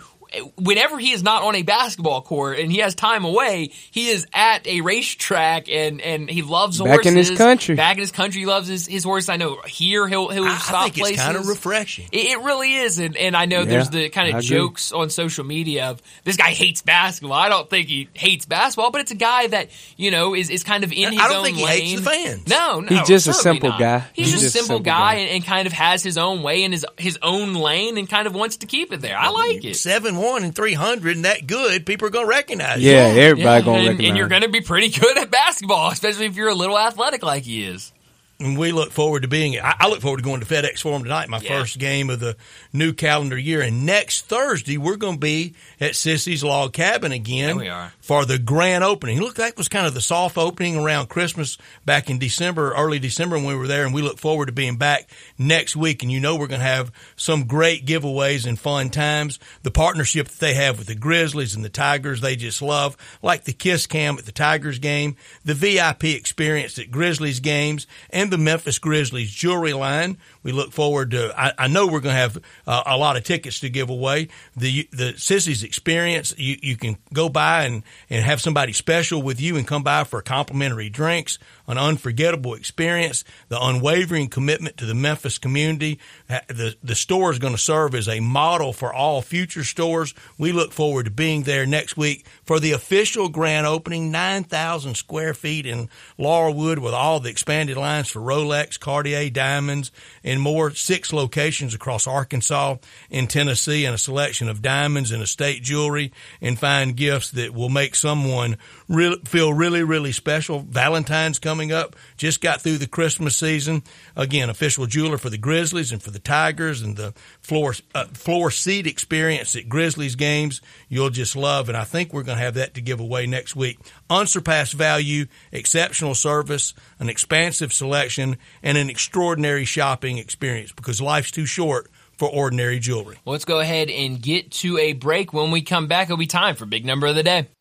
[0.56, 4.26] Whenever he is not on a basketball court and he has time away, he is
[4.32, 6.96] at a racetrack and, and he loves horses.
[6.96, 7.74] Back in his country.
[7.76, 9.28] Back in his country, he loves his, his horse.
[9.28, 11.16] I know here he'll he'll I, stop I think places.
[11.18, 12.06] it's kind of refreshing.
[12.12, 14.56] It, it really is, and, and I know Yeah, there's the kind I of agree.
[14.56, 17.32] jokes on social media of this guy hates basketball.
[17.38, 20.62] I don't think he hates basketball, but it's a guy that you know is, is
[20.64, 21.80] kind of in his I don't own think he lane.
[21.86, 22.48] hates the fans.
[22.48, 23.80] No, no, He's just a simple not.
[23.80, 24.04] guy.
[24.12, 26.72] He's, He's just a simple, guy, And, and kind of has his own way in
[26.72, 29.16] his his own lane, and kind of wants to keep it there.
[29.16, 29.74] I like it.
[29.76, 31.86] Seven one and three hundred and that good.
[31.86, 32.80] People are going to recognize.
[32.80, 33.20] Yeah, you.
[33.20, 34.08] everybody Yeah, gonna and, recognize.
[34.08, 37.22] and you're going to be pretty good at basketball, especially if you're a little athletic
[37.22, 37.92] like he is.
[38.40, 39.58] And we look forward to being.
[39.58, 41.58] I, I look forward to going to FedEx Forum tonight, my Yeah.
[41.58, 42.36] first game of the
[42.72, 43.60] new calendar year.
[43.62, 47.56] And next Thursday, we're going to be at Sissy's Log Cabin again.
[47.56, 47.92] We are.
[48.00, 49.20] for the grand opening.
[49.20, 53.36] Look, that was kind of the soft opening around Christmas back in December, early December
[53.36, 56.02] when we were there, and we look forward to being back next week.
[56.02, 59.38] And you know, we're going to have some great giveaways and fun times.
[59.64, 63.44] The partnership that they have with the Grizzlies and the Tigers, they just love, like
[63.44, 68.38] the Kiss Cam at the Tigers game, the VIP experience at Grizzlies games, and the
[68.38, 70.18] Memphis Grizzlies jewelry line.
[70.42, 71.32] We look forward to.
[71.38, 74.28] I, I know we're going to have uh, a lot of tickets to give away.
[74.56, 76.34] The the Sissy's experience.
[76.36, 80.04] You you can go by and and have somebody special with you and come by
[80.04, 85.98] for complimentary drinks, an unforgettable experience, the unwavering commitment to the Memphis community.
[86.28, 90.14] Uh, The the store is going to serve as a model for all future stores.
[90.38, 94.96] We look forward to being there next week for the official grand opening, nine thousand
[94.96, 99.90] square feet in Laurelwood with all the expanded lines for Rolex, Cartier, diamonds,
[100.22, 100.70] and more.
[100.72, 102.76] Six locations across Arkansas
[103.10, 107.68] and Tennessee, and a selection of diamonds and estate jewelry and fine gifts that will
[107.68, 108.56] make someone
[108.88, 110.60] feel really, really special.
[110.60, 111.94] Valentine's coming up.
[112.16, 113.82] Just got through the Christmas season.
[114.16, 118.50] Again, official jeweler for the Grizzlies and for the Tigers and the floor uh, floor
[118.50, 120.62] seat experience at Grizzlies games.
[120.88, 123.54] You'll just love, and I think we're going to have that to give away next
[123.54, 123.78] week.
[124.08, 131.46] Unsurpassed value, exceptional service, an expansive selection, and an extraordinary shopping experience because life's too
[131.46, 133.18] short for ordinary jewelry.
[133.24, 135.32] Let's go ahead and get to a break.
[135.32, 137.48] When we come back, it'll be time for big number of the day.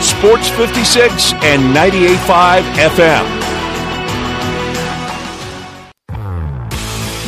[0.00, 3.40] Sports 56 and 98.5 FM.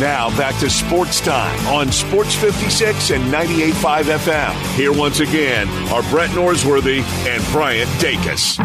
[0.01, 4.75] Now back to sports time on Sports 56 and 98.5 FM.
[4.75, 8.59] Here once again are Brett Norsworthy and Bryant Dacus.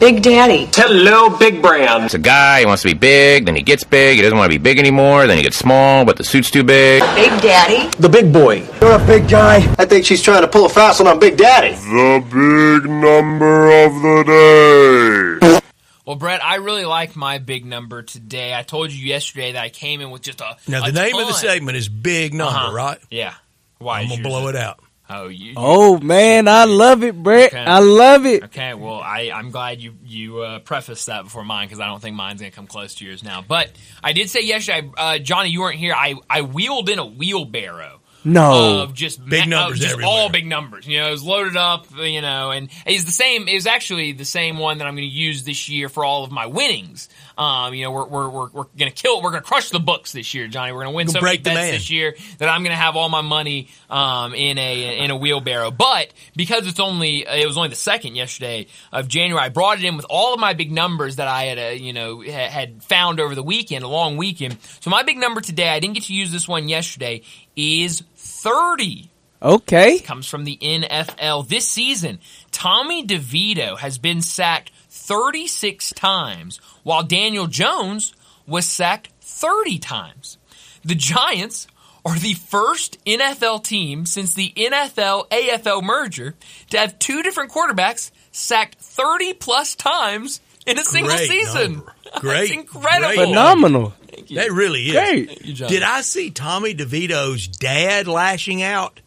[0.00, 0.66] Big Daddy.
[0.74, 2.04] Hello, Big Brand.
[2.06, 4.50] It's a guy, he wants to be big, then he gets big, he doesn't want
[4.50, 7.02] to be big anymore, then he gets small, but the suit's too big.
[7.14, 7.94] Big Daddy.
[7.98, 8.66] The big boy.
[8.80, 9.56] You're a big guy.
[9.78, 11.74] I think she's trying to pull a fast one on Big Daddy.
[11.74, 15.60] The big number of the day.
[16.06, 18.54] Well, Brett, I really like my big number today.
[18.54, 20.56] I told you yesterday that I came in with just a.
[20.66, 22.72] Now, a the name of the segment is Big Number, Uh-huh.
[22.74, 22.98] right?
[23.10, 23.34] Yeah.
[23.78, 24.00] Why?
[24.00, 24.80] I'm going to blow it out.
[25.12, 25.54] Oh, you.
[25.56, 27.52] Oh man, I love it, Brett.
[27.52, 27.58] Okay.
[27.64, 28.44] I love it.
[28.44, 32.00] Okay, well, I, I'm glad you you uh, prefaced that before mine because I don't
[32.00, 33.42] think mine's gonna come close to yours now.
[33.46, 33.72] But
[34.04, 35.94] I did say yesterday, uh, Johnny, you weren't here.
[35.94, 38.82] I I wheeled in a wheelbarrow No.
[38.82, 40.14] of just Big ma- numbers of just everywhere.
[40.14, 40.86] all big numbers.
[40.86, 41.86] You know, it was loaded up.
[41.96, 43.48] You know, and it's the same.
[43.48, 46.24] It was actually the same one that I'm going to use this year for all
[46.24, 47.08] of my winnings.
[47.38, 49.22] Um, you know, we're we're we're, we're going to kill.
[49.22, 50.72] We're going to crush the books this year, Johnny.
[50.72, 51.72] We're going to win Gonna so many bets man.
[51.72, 55.16] this year that I'm going to have all my money um, in a in a
[55.16, 55.70] wheelbarrow.
[55.70, 59.84] But because it's only it was only the second yesterday of January, I brought it
[59.84, 62.82] in with all of my big numbers that I had uh, you know ha- had
[62.82, 64.58] found over the weekend, a long weekend.
[64.80, 67.22] So my big number today, I didn't get to use this one yesterday,
[67.56, 69.10] is thirty
[69.42, 69.98] Okay.
[70.00, 71.48] comes from the NFL.
[71.48, 72.18] This season,
[72.52, 78.14] Tommy DeVito has been sacked 36 times, while Daniel Jones
[78.46, 80.36] was sacked 30 times.
[80.84, 81.66] The Giants
[82.04, 86.34] are the first NFL team since the NFL AFL merger
[86.70, 91.72] to have two different quarterbacks sacked 30 plus times in a single Great season.
[91.74, 91.94] number.
[92.20, 92.38] Great.
[92.48, 93.14] That's incredible.
[93.14, 93.28] Great.
[93.28, 93.94] Phenomenal.
[94.34, 94.92] That really is.
[94.92, 95.44] Great.
[95.44, 95.68] you, John.
[95.68, 99.00] Did I see Tommy DeVito's dad lashing out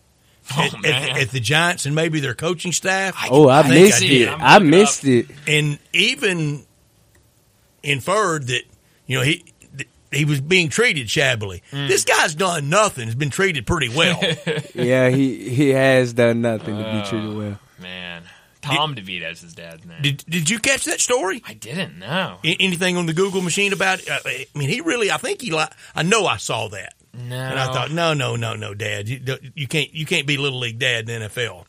[0.58, 1.10] Oh, at, man.
[1.12, 3.16] at, at the Giants and maybe their coaching staff?
[3.32, 4.30] Oh, I, I think missed I it.
[4.30, 5.10] I'm I looking missed up.
[5.10, 5.26] it.
[5.48, 6.66] and even
[7.82, 8.62] inferred that
[9.06, 9.44] you know he
[9.76, 11.64] that he was being treated shabbily.
[11.72, 11.88] Mm.
[11.88, 13.06] This guy's done nothing.
[13.06, 14.20] Has been treated pretty well.
[14.76, 17.60] Yeah, he he has done nothing to be treated well.
[17.80, 18.24] Man.
[18.64, 20.02] Tom DeVito's his dad's name.
[20.02, 21.42] did Did you catch that story?
[21.46, 22.38] I didn't know.
[22.44, 24.10] Anything on the Google machine about it?
[24.10, 25.12] I I mean, he really.
[25.12, 25.52] I think he.
[25.52, 27.36] Li- I know I saw that, No.
[27.36, 29.20] and I thought, no, no, no, no, Dad, you,
[29.56, 29.94] you can't.
[29.94, 31.66] You can't be little league dad in the NFL.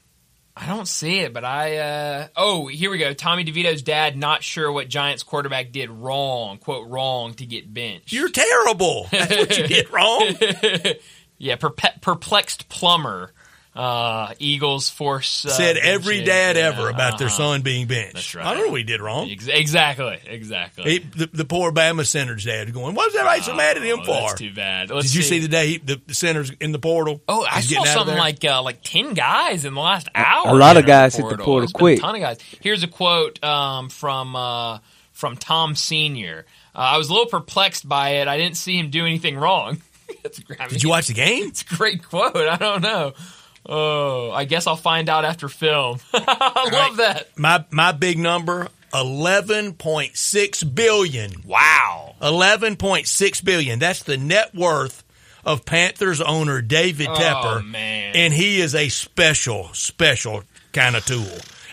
[0.56, 1.78] I don't see it, but I.
[1.78, 3.12] Uh, oh, here we go.
[3.12, 8.12] Tommy DeVito's dad not sure what Giants quarterback did wrong, quote wrong, to get benched.
[8.12, 9.08] You're terrible.
[9.10, 10.20] That's what you did wrong.
[11.38, 13.32] yeah, perpe- perplexed plumber.
[13.74, 16.26] Uh, Eagles force uh, Said every benching.
[16.26, 17.36] dad Yeah, ever about their uh-huh.
[17.36, 18.14] son being benched.
[18.14, 18.46] That's right.
[18.46, 19.28] I don't know what he did wrong.
[19.28, 20.90] Ex- exactly, exactly.
[20.92, 24.04] He, the, the poor Bama center's dad going, "What's everybody so mad at him Oh,
[24.04, 24.90] for?" That's too bad.
[24.90, 27.20] Let's Did you see the day he, the, the center's in the portal?
[27.26, 29.80] Oh, I He's saw getting out of something like uh, like ten guys in the
[29.80, 30.46] last hour.
[30.48, 31.98] a lot of entered guys hit the portal There's been quick.
[31.98, 32.38] A ton of guys.
[32.60, 34.78] Here's a quote um, from uh,
[35.10, 36.46] from Tom Senior.
[36.76, 38.28] Uh, I was a little perplexed by it.
[38.28, 39.82] I didn't see him do anything wrong.
[40.08, 41.48] I mean, Did you watch the game?
[41.48, 42.36] It's a great quote.
[42.36, 43.14] I don't know.
[43.66, 45.98] Oh, I guess I'll find out after film.
[46.14, 47.38] I love that.
[47.38, 51.32] My my big number, eleven point six billion.
[51.46, 52.14] Wow.
[52.20, 53.78] Eleven point six billion.
[53.78, 55.02] That's the net worth
[55.44, 58.16] of Panthers owner David Oh, Tepper, man.
[58.16, 60.42] and he is a special, special
[60.72, 61.26] kind of tool.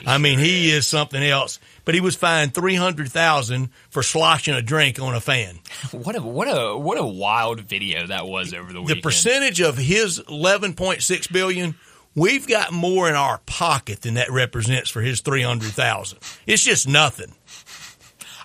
[0.06, 1.60] I mean, he is something else.
[1.86, 5.60] But he was fined three hundred thousand for sloshing a drink on a fan.
[5.92, 9.04] What a what a what a wild video that was over the the weekend.
[9.04, 11.76] percentage of his 11.6 billion
[12.16, 17.34] we've got more in our pocket than that represents for his 300,000 it's just nothing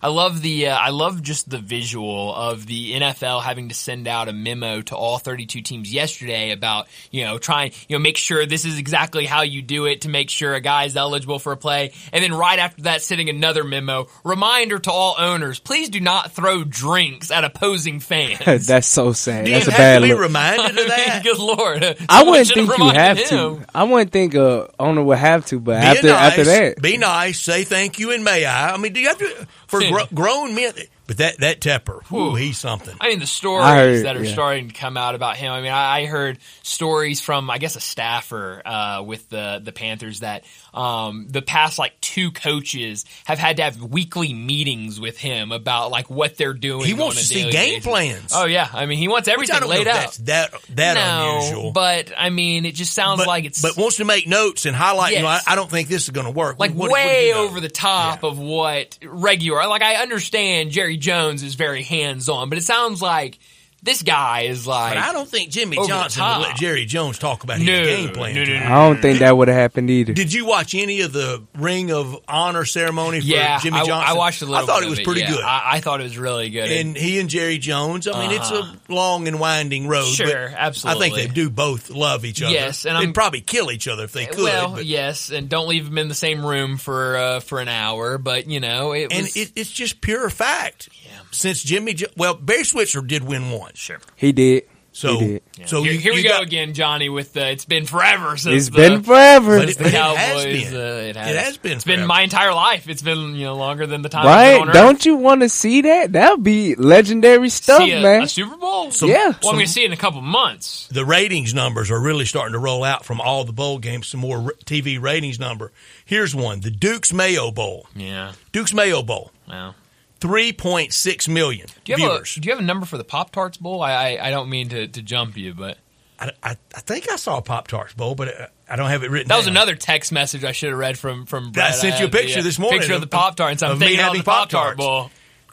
[0.03, 4.07] I love the uh, I love just the visual of the NFL having to send
[4.09, 8.17] out a memo to all 32 teams yesterday about you know trying you know make
[8.17, 11.39] sure this is exactly how you do it to make sure a guy is eligible
[11.39, 15.59] for a play and then right after that sending another memo reminder to all owners
[15.59, 18.39] please do not throw drinks at opposing fans.
[18.67, 19.45] That's so sad.
[19.47, 20.21] do That's you a have bad to be look.
[20.23, 21.83] reminded of that Good lord!
[22.09, 23.29] I wouldn't should have think you reminded have him.
[23.61, 23.67] to.
[23.75, 26.97] I wouldn't think a owner would have to, but be after nice, after that, be
[26.99, 30.07] nice say thank you and may I I mean do you have to for gro-
[30.15, 30.73] grown men
[31.07, 32.95] But that that Tepper, whoo, he's something.
[33.01, 34.33] I mean, the stories heard, that are yeah.
[34.33, 35.53] starting to come out about him.
[35.53, 39.73] I mean, I, I heard stories from, I guess, a staffer uh, with the the
[39.73, 40.45] Panthers that
[40.77, 45.91] um, the past like two coaches have had to have weekly meetings with him about
[45.91, 46.85] like what they're doing.
[46.85, 47.87] He wants to see game basis.
[47.87, 48.33] plans.
[48.35, 49.95] Oh yeah, I mean, he wants everything don't laid out.
[49.95, 51.73] that's that that no, unusual.
[51.73, 54.77] but I mean, it just sounds but, like it's but wants to make notes and
[54.77, 55.15] highlight.
[55.15, 56.59] You know, I, I don't think this is going to work.
[56.59, 57.45] like What- what way you know?
[57.45, 59.67] over the top of what regular.
[59.67, 63.39] Like I understand Jerry Jones is very hands on, but it sounds like
[63.87, 64.93] this guy is like.
[64.95, 67.67] But I don't think Jimmy over the Johnson would let Jerry Jones talk about his
[67.67, 68.35] No, game plan.
[68.35, 68.67] no, no, no.
[68.67, 70.13] I don't think that would have happened either.
[70.13, 74.11] Did you watch any of the Ring of Honor ceremony for yeah, Jimmy I, Johnson?
[74.11, 74.61] I watched a little.
[74.61, 74.65] Bit.
[74.65, 75.31] I thought bit it was of pretty yeah.
[75.31, 75.45] good.
[75.45, 76.71] I, I thought it was really good.
[76.71, 78.07] and he and Jerry Jones.
[78.07, 78.77] I mean, it's Uh-huh.
[78.89, 80.07] a long and winding road.
[80.13, 81.07] Sure, but absolutely.
[81.07, 82.53] I think they do both love each other.
[82.53, 84.43] Yes, and they'd I'm- probably kill each other if they could.
[84.45, 87.69] well, but- yes, and don't leave them in the same room for uh, for an
[87.69, 88.19] hour.
[88.19, 90.89] But you know, it and was it, it's just pure fact
[91.37, 93.73] since Jimmy, jo- well, Barry Switzer did win one.
[93.75, 94.65] Sure, he did.
[94.97, 95.43] So, he did.
[95.69, 97.11] so here, you, here we go again, Johnny.
[97.11, 99.59] With the, it's been forever since it's the, been forever.
[99.59, 100.75] But it, the Cowboys, it has been.
[100.75, 101.31] Uh, it, has.
[101.31, 101.79] it has been.
[101.85, 102.89] Been my entire life.
[102.89, 104.25] It's been you know longer than the time.
[104.25, 104.73] Right?
[104.73, 106.13] Don't you want to see that?
[106.15, 108.23] That'll be legendary stuff, a, man.
[108.23, 108.91] A Super Bowl.
[108.91, 109.35] So, yeah.
[109.43, 110.89] Well, I'm going to see it in a couple months.
[110.91, 114.07] The ratings numbers are really starting to roll out from all the bowl games.
[114.07, 115.73] Some more TV ratings number.
[116.07, 117.87] Here's one: the Duke's Mayo Bowl.
[117.95, 118.33] Yeah.
[118.51, 119.31] Duke's Mayo Bowl.
[119.47, 119.75] Wow.
[120.21, 122.35] 3.6 million do you viewers.
[122.35, 123.83] Have a, do you have a number for the Pop Tarts Bowl?
[123.83, 125.79] I, I, I don't mean to, to jump you, but
[126.19, 129.03] I, I, I think I saw a Pop Tarts Bowl, but uh, I don't have
[129.03, 129.29] it written.
[129.29, 129.41] That down.
[129.41, 131.53] was another text message I should have read from from.
[131.53, 131.69] Brad.
[131.69, 132.81] I sent you a uh, picture the, this uh, morning.
[132.81, 133.63] Picture of, of the Pop Tarts.
[133.63, 135.11] I'm thinking having Pop Tart Bowl.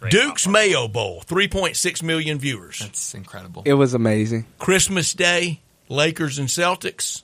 [0.10, 0.54] Duke's Pop-Tart.
[0.54, 2.80] Mayo Bowl, 3.6 million viewers.
[2.80, 3.64] That's incredible.
[3.66, 4.46] It was amazing.
[4.60, 7.24] Christmas Day, Lakers and Celtics.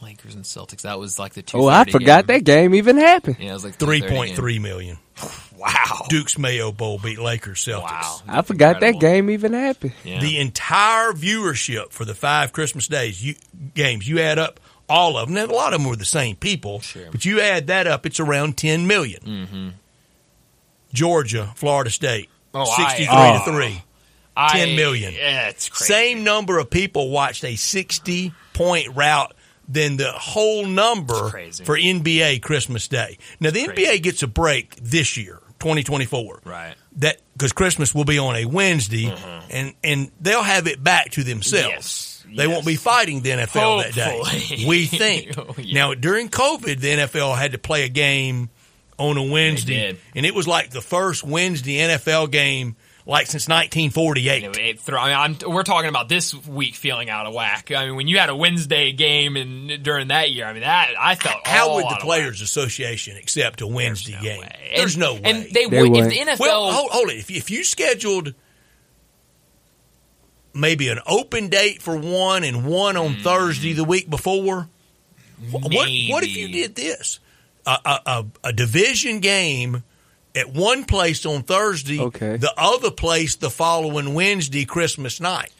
[0.00, 0.82] Lakers and Celtics.
[0.82, 1.58] That was like the two.
[1.58, 2.36] Oh, I forgot game.
[2.36, 3.36] that game even happened.
[3.38, 4.98] Yeah, it was like three point three million.
[5.60, 6.06] Wow.
[6.08, 7.82] Duke's Mayo Bowl beat Lakers Celtics.
[7.82, 8.20] Wow.
[8.26, 9.00] I forgot incredible.
[9.00, 9.92] that game even happened.
[10.04, 10.20] Yeah.
[10.20, 13.34] The entire viewership for the five Christmas days you,
[13.74, 14.58] games, you add up
[14.88, 15.36] all of them.
[15.36, 17.10] And a lot of them were the same people, Sure.
[17.12, 19.20] but you add that up, it's around ten million.
[19.22, 19.68] Mm-hmm.
[20.92, 23.42] Georgia, Florida State, Oh, I- sixty-three Oh.
[23.44, 23.82] to three.
[24.36, 25.12] I- 10 million.
[25.12, 25.92] Yeah, it's crazy.
[25.92, 29.34] Same number of people watched a sixty-point route
[29.68, 31.28] than the whole number
[31.64, 33.18] for NBA Christmas Day.
[33.38, 36.40] Now the NBA gets a break this year, twenty twenty-four.
[36.44, 36.74] Right.
[36.96, 39.14] That because Christmas will be on a Wednesday,
[39.50, 41.68] and and they'll have it back to themselves.
[41.68, 42.16] Yes.
[42.36, 44.64] They won't be fighting the NFL that day.
[44.66, 45.36] We think.
[45.36, 45.74] Oh, yeah.
[45.74, 48.50] Now during COVID, the NFL had to play a game
[48.98, 52.76] on a Wednesday, and it was like the first Wednesday NFL game
[53.06, 54.42] like since 1948.
[54.42, 57.34] You know, it throw, I mean, I'm, we're talking about this week feeling out of
[57.34, 57.70] whack.
[57.70, 60.90] I mean, when you had a Wednesday game and during that year, I mean, that
[60.98, 64.40] I felt How all would the of Players Association accept a Wednesday no game?
[64.40, 64.72] way.
[64.76, 65.20] There's and, no way.
[65.24, 66.10] And they, They would if wouldn't.
[66.10, 66.40] the NFL.
[66.40, 67.18] well, hold, hold it.
[67.18, 68.34] If, if you scheduled
[70.52, 73.22] maybe an open date for one and one on hmm.
[73.22, 74.68] Thursday the week before,
[75.50, 77.20] wh- what what if you did this?
[77.66, 79.84] A, a, a, a division game
[80.34, 82.36] at one place on Thursday, Okay.
[82.36, 85.50] the other place the following Wednesday, Christmas night,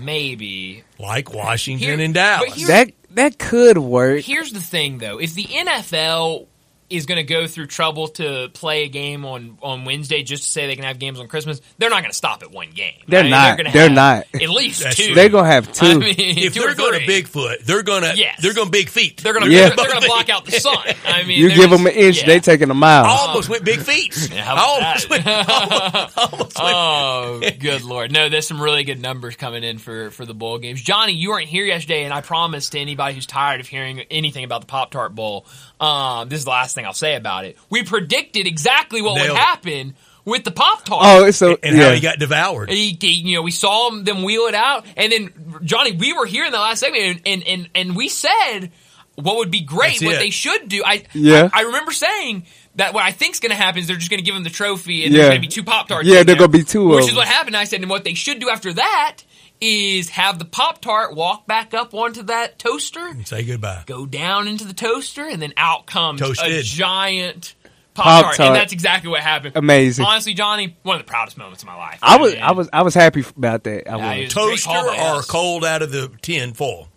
[0.00, 0.84] maybe.
[0.98, 2.66] like Washington Here- and Dallas.
[2.66, 4.22] That that could work.
[4.22, 6.46] Here's the thing, though: if the NFL
[6.90, 10.48] is going to go through trouble to play a game on on Wednesday just to
[10.50, 12.94] say they can have games on Christmas, they're not going to stop at one game.
[13.08, 13.56] They're I mean, not.
[13.56, 14.26] gonna They're have not.
[14.34, 15.06] At least That's two.
[15.06, 15.14] true.
[15.14, 15.86] They're gonna have two.
[15.86, 17.22] I mean, if two they're going to three.
[17.22, 18.40] Bigfoot, they're going to Yes.
[18.42, 19.18] they're going to big feet.
[19.22, 19.68] They're gonna Yeah.
[19.68, 20.76] they're, they're gonna block out the sun.
[21.06, 22.26] I mean, you give just- them an inch, yeah.
[22.26, 23.04] they taking a mile.
[23.04, 24.30] I almost went big feet.
[24.32, 26.12] Yeah, how I almost went, that?
[26.16, 28.12] almost went Oh, good lord!
[28.12, 30.80] No, there's some really good numbers coming in for for the bowl games.
[30.82, 34.44] Johnny, you weren't here yesterday, and I promised to anybody who's tired of hearing anything
[34.44, 35.46] about the Pop Tart Bowl,
[35.80, 37.56] um, this is the last thing I'll say about it.
[37.68, 39.40] We predicted exactly what Nailed would it.
[39.40, 41.02] happen with the Pop Tart.
[41.04, 41.88] Oh, so and yeah.
[41.88, 42.70] how he got devoured.
[42.70, 46.12] He, he- you know, we saw them, them wheel it out, and then Johnny, we
[46.12, 48.70] were here in the last segment, and and and, and we said
[49.16, 50.18] what would be great, That's what it.
[50.18, 50.82] they should do.
[50.84, 51.50] I Yeah.
[51.52, 54.20] I, I remember saying that what I think's going to happen is they're just going
[54.20, 55.22] to give him the trophy, and Yeah.
[55.22, 56.06] there's going to be two pop tarts.
[56.08, 57.16] Yeah, in there there, gonna be two of which is them.
[57.16, 57.56] what happened.
[57.56, 59.16] I said, and what they should do after that
[59.60, 63.82] is have the pop tart walk back up onto that toaster, Say goodbye.
[63.86, 66.64] go down into the toaster, and then out comes a Toasted.
[66.64, 67.54] giant.
[67.92, 69.56] Pop tart, and that's exactly what happened.
[69.56, 70.04] Amazing.
[70.06, 71.98] Honestly, Johnny, one of the proudest moments of my life.
[72.02, 73.90] I was mean, I was I was happy about that.
[73.90, 74.14] I Yeah, was.
[74.14, 76.88] he was- Great Toaster call or cold out of the tin foil?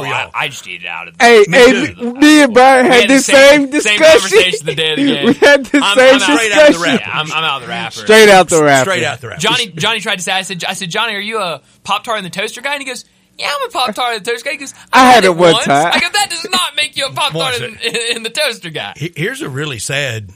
[0.00, 0.30] Oh, for I, y'all.
[0.34, 1.24] I just eat it out of the.
[1.24, 4.06] Hey, Me hey, me, me and Brian had, had this the same- same, same discussion.
[4.20, 5.26] conversation the day of the game.
[5.26, 6.82] we had the I'm- same I'm out- straight out of the discussion.
[6.82, 7.00] wrap.
[7.00, 7.92] Yeah, I'm, I'm out of the wrapper.
[7.92, 8.90] Straight out the wrapper.
[8.90, 9.38] Straight out the wrap.
[9.40, 12.18] Johnny Johnny tried to say I said I said Johnny, are you a Pop Tart
[12.18, 12.74] in the toaster guy?
[12.74, 13.04] And he goes,
[13.38, 14.52] Yeah, I'm a Pop Tart in the toaster guy.
[14.52, 15.92] He goes, I had it one once." time.
[15.94, 18.70] I go, that does not make you a Pop Tart Once in, in, the toaster
[18.70, 18.94] guy.
[18.96, 20.30] Here's a really sad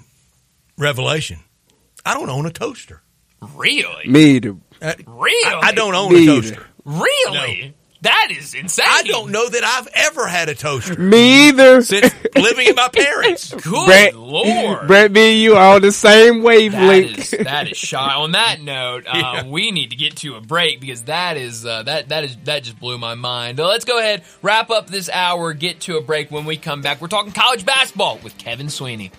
[0.78, 1.38] revelation.
[2.06, 3.02] I don't own a toaster.
[3.54, 4.08] Really?
[4.08, 4.56] Me either.
[4.82, 5.54] Uh, Really?
[5.54, 6.54] I, I don't own Me a either.
[6.56, 6.66] toaster.
[6.84, 7.74] Really?
[8.04, 8.86] That is insane.
[8.88, 11.82] I don't know that I've ever had a toaster Me either.
[11.82, 13.52] since living in my parents.
[13.62, 14.86] Good Brett- lord.
[14.86, 17.18] Brett, me and you are on the same That wavelength.
[17.34, 18.14] is that is shy.
[18.14, 21.82] On that note, uh, we need to get to a break because that is uh,
[21.84, 23.58] that that is that just blew my mind.
[23.58, 26.30] Uh, let's go ahead, wrap up this hour, get to a break.
[26.30, 29.10] When we come back, we're talking college basketball with Kevin Sweeney.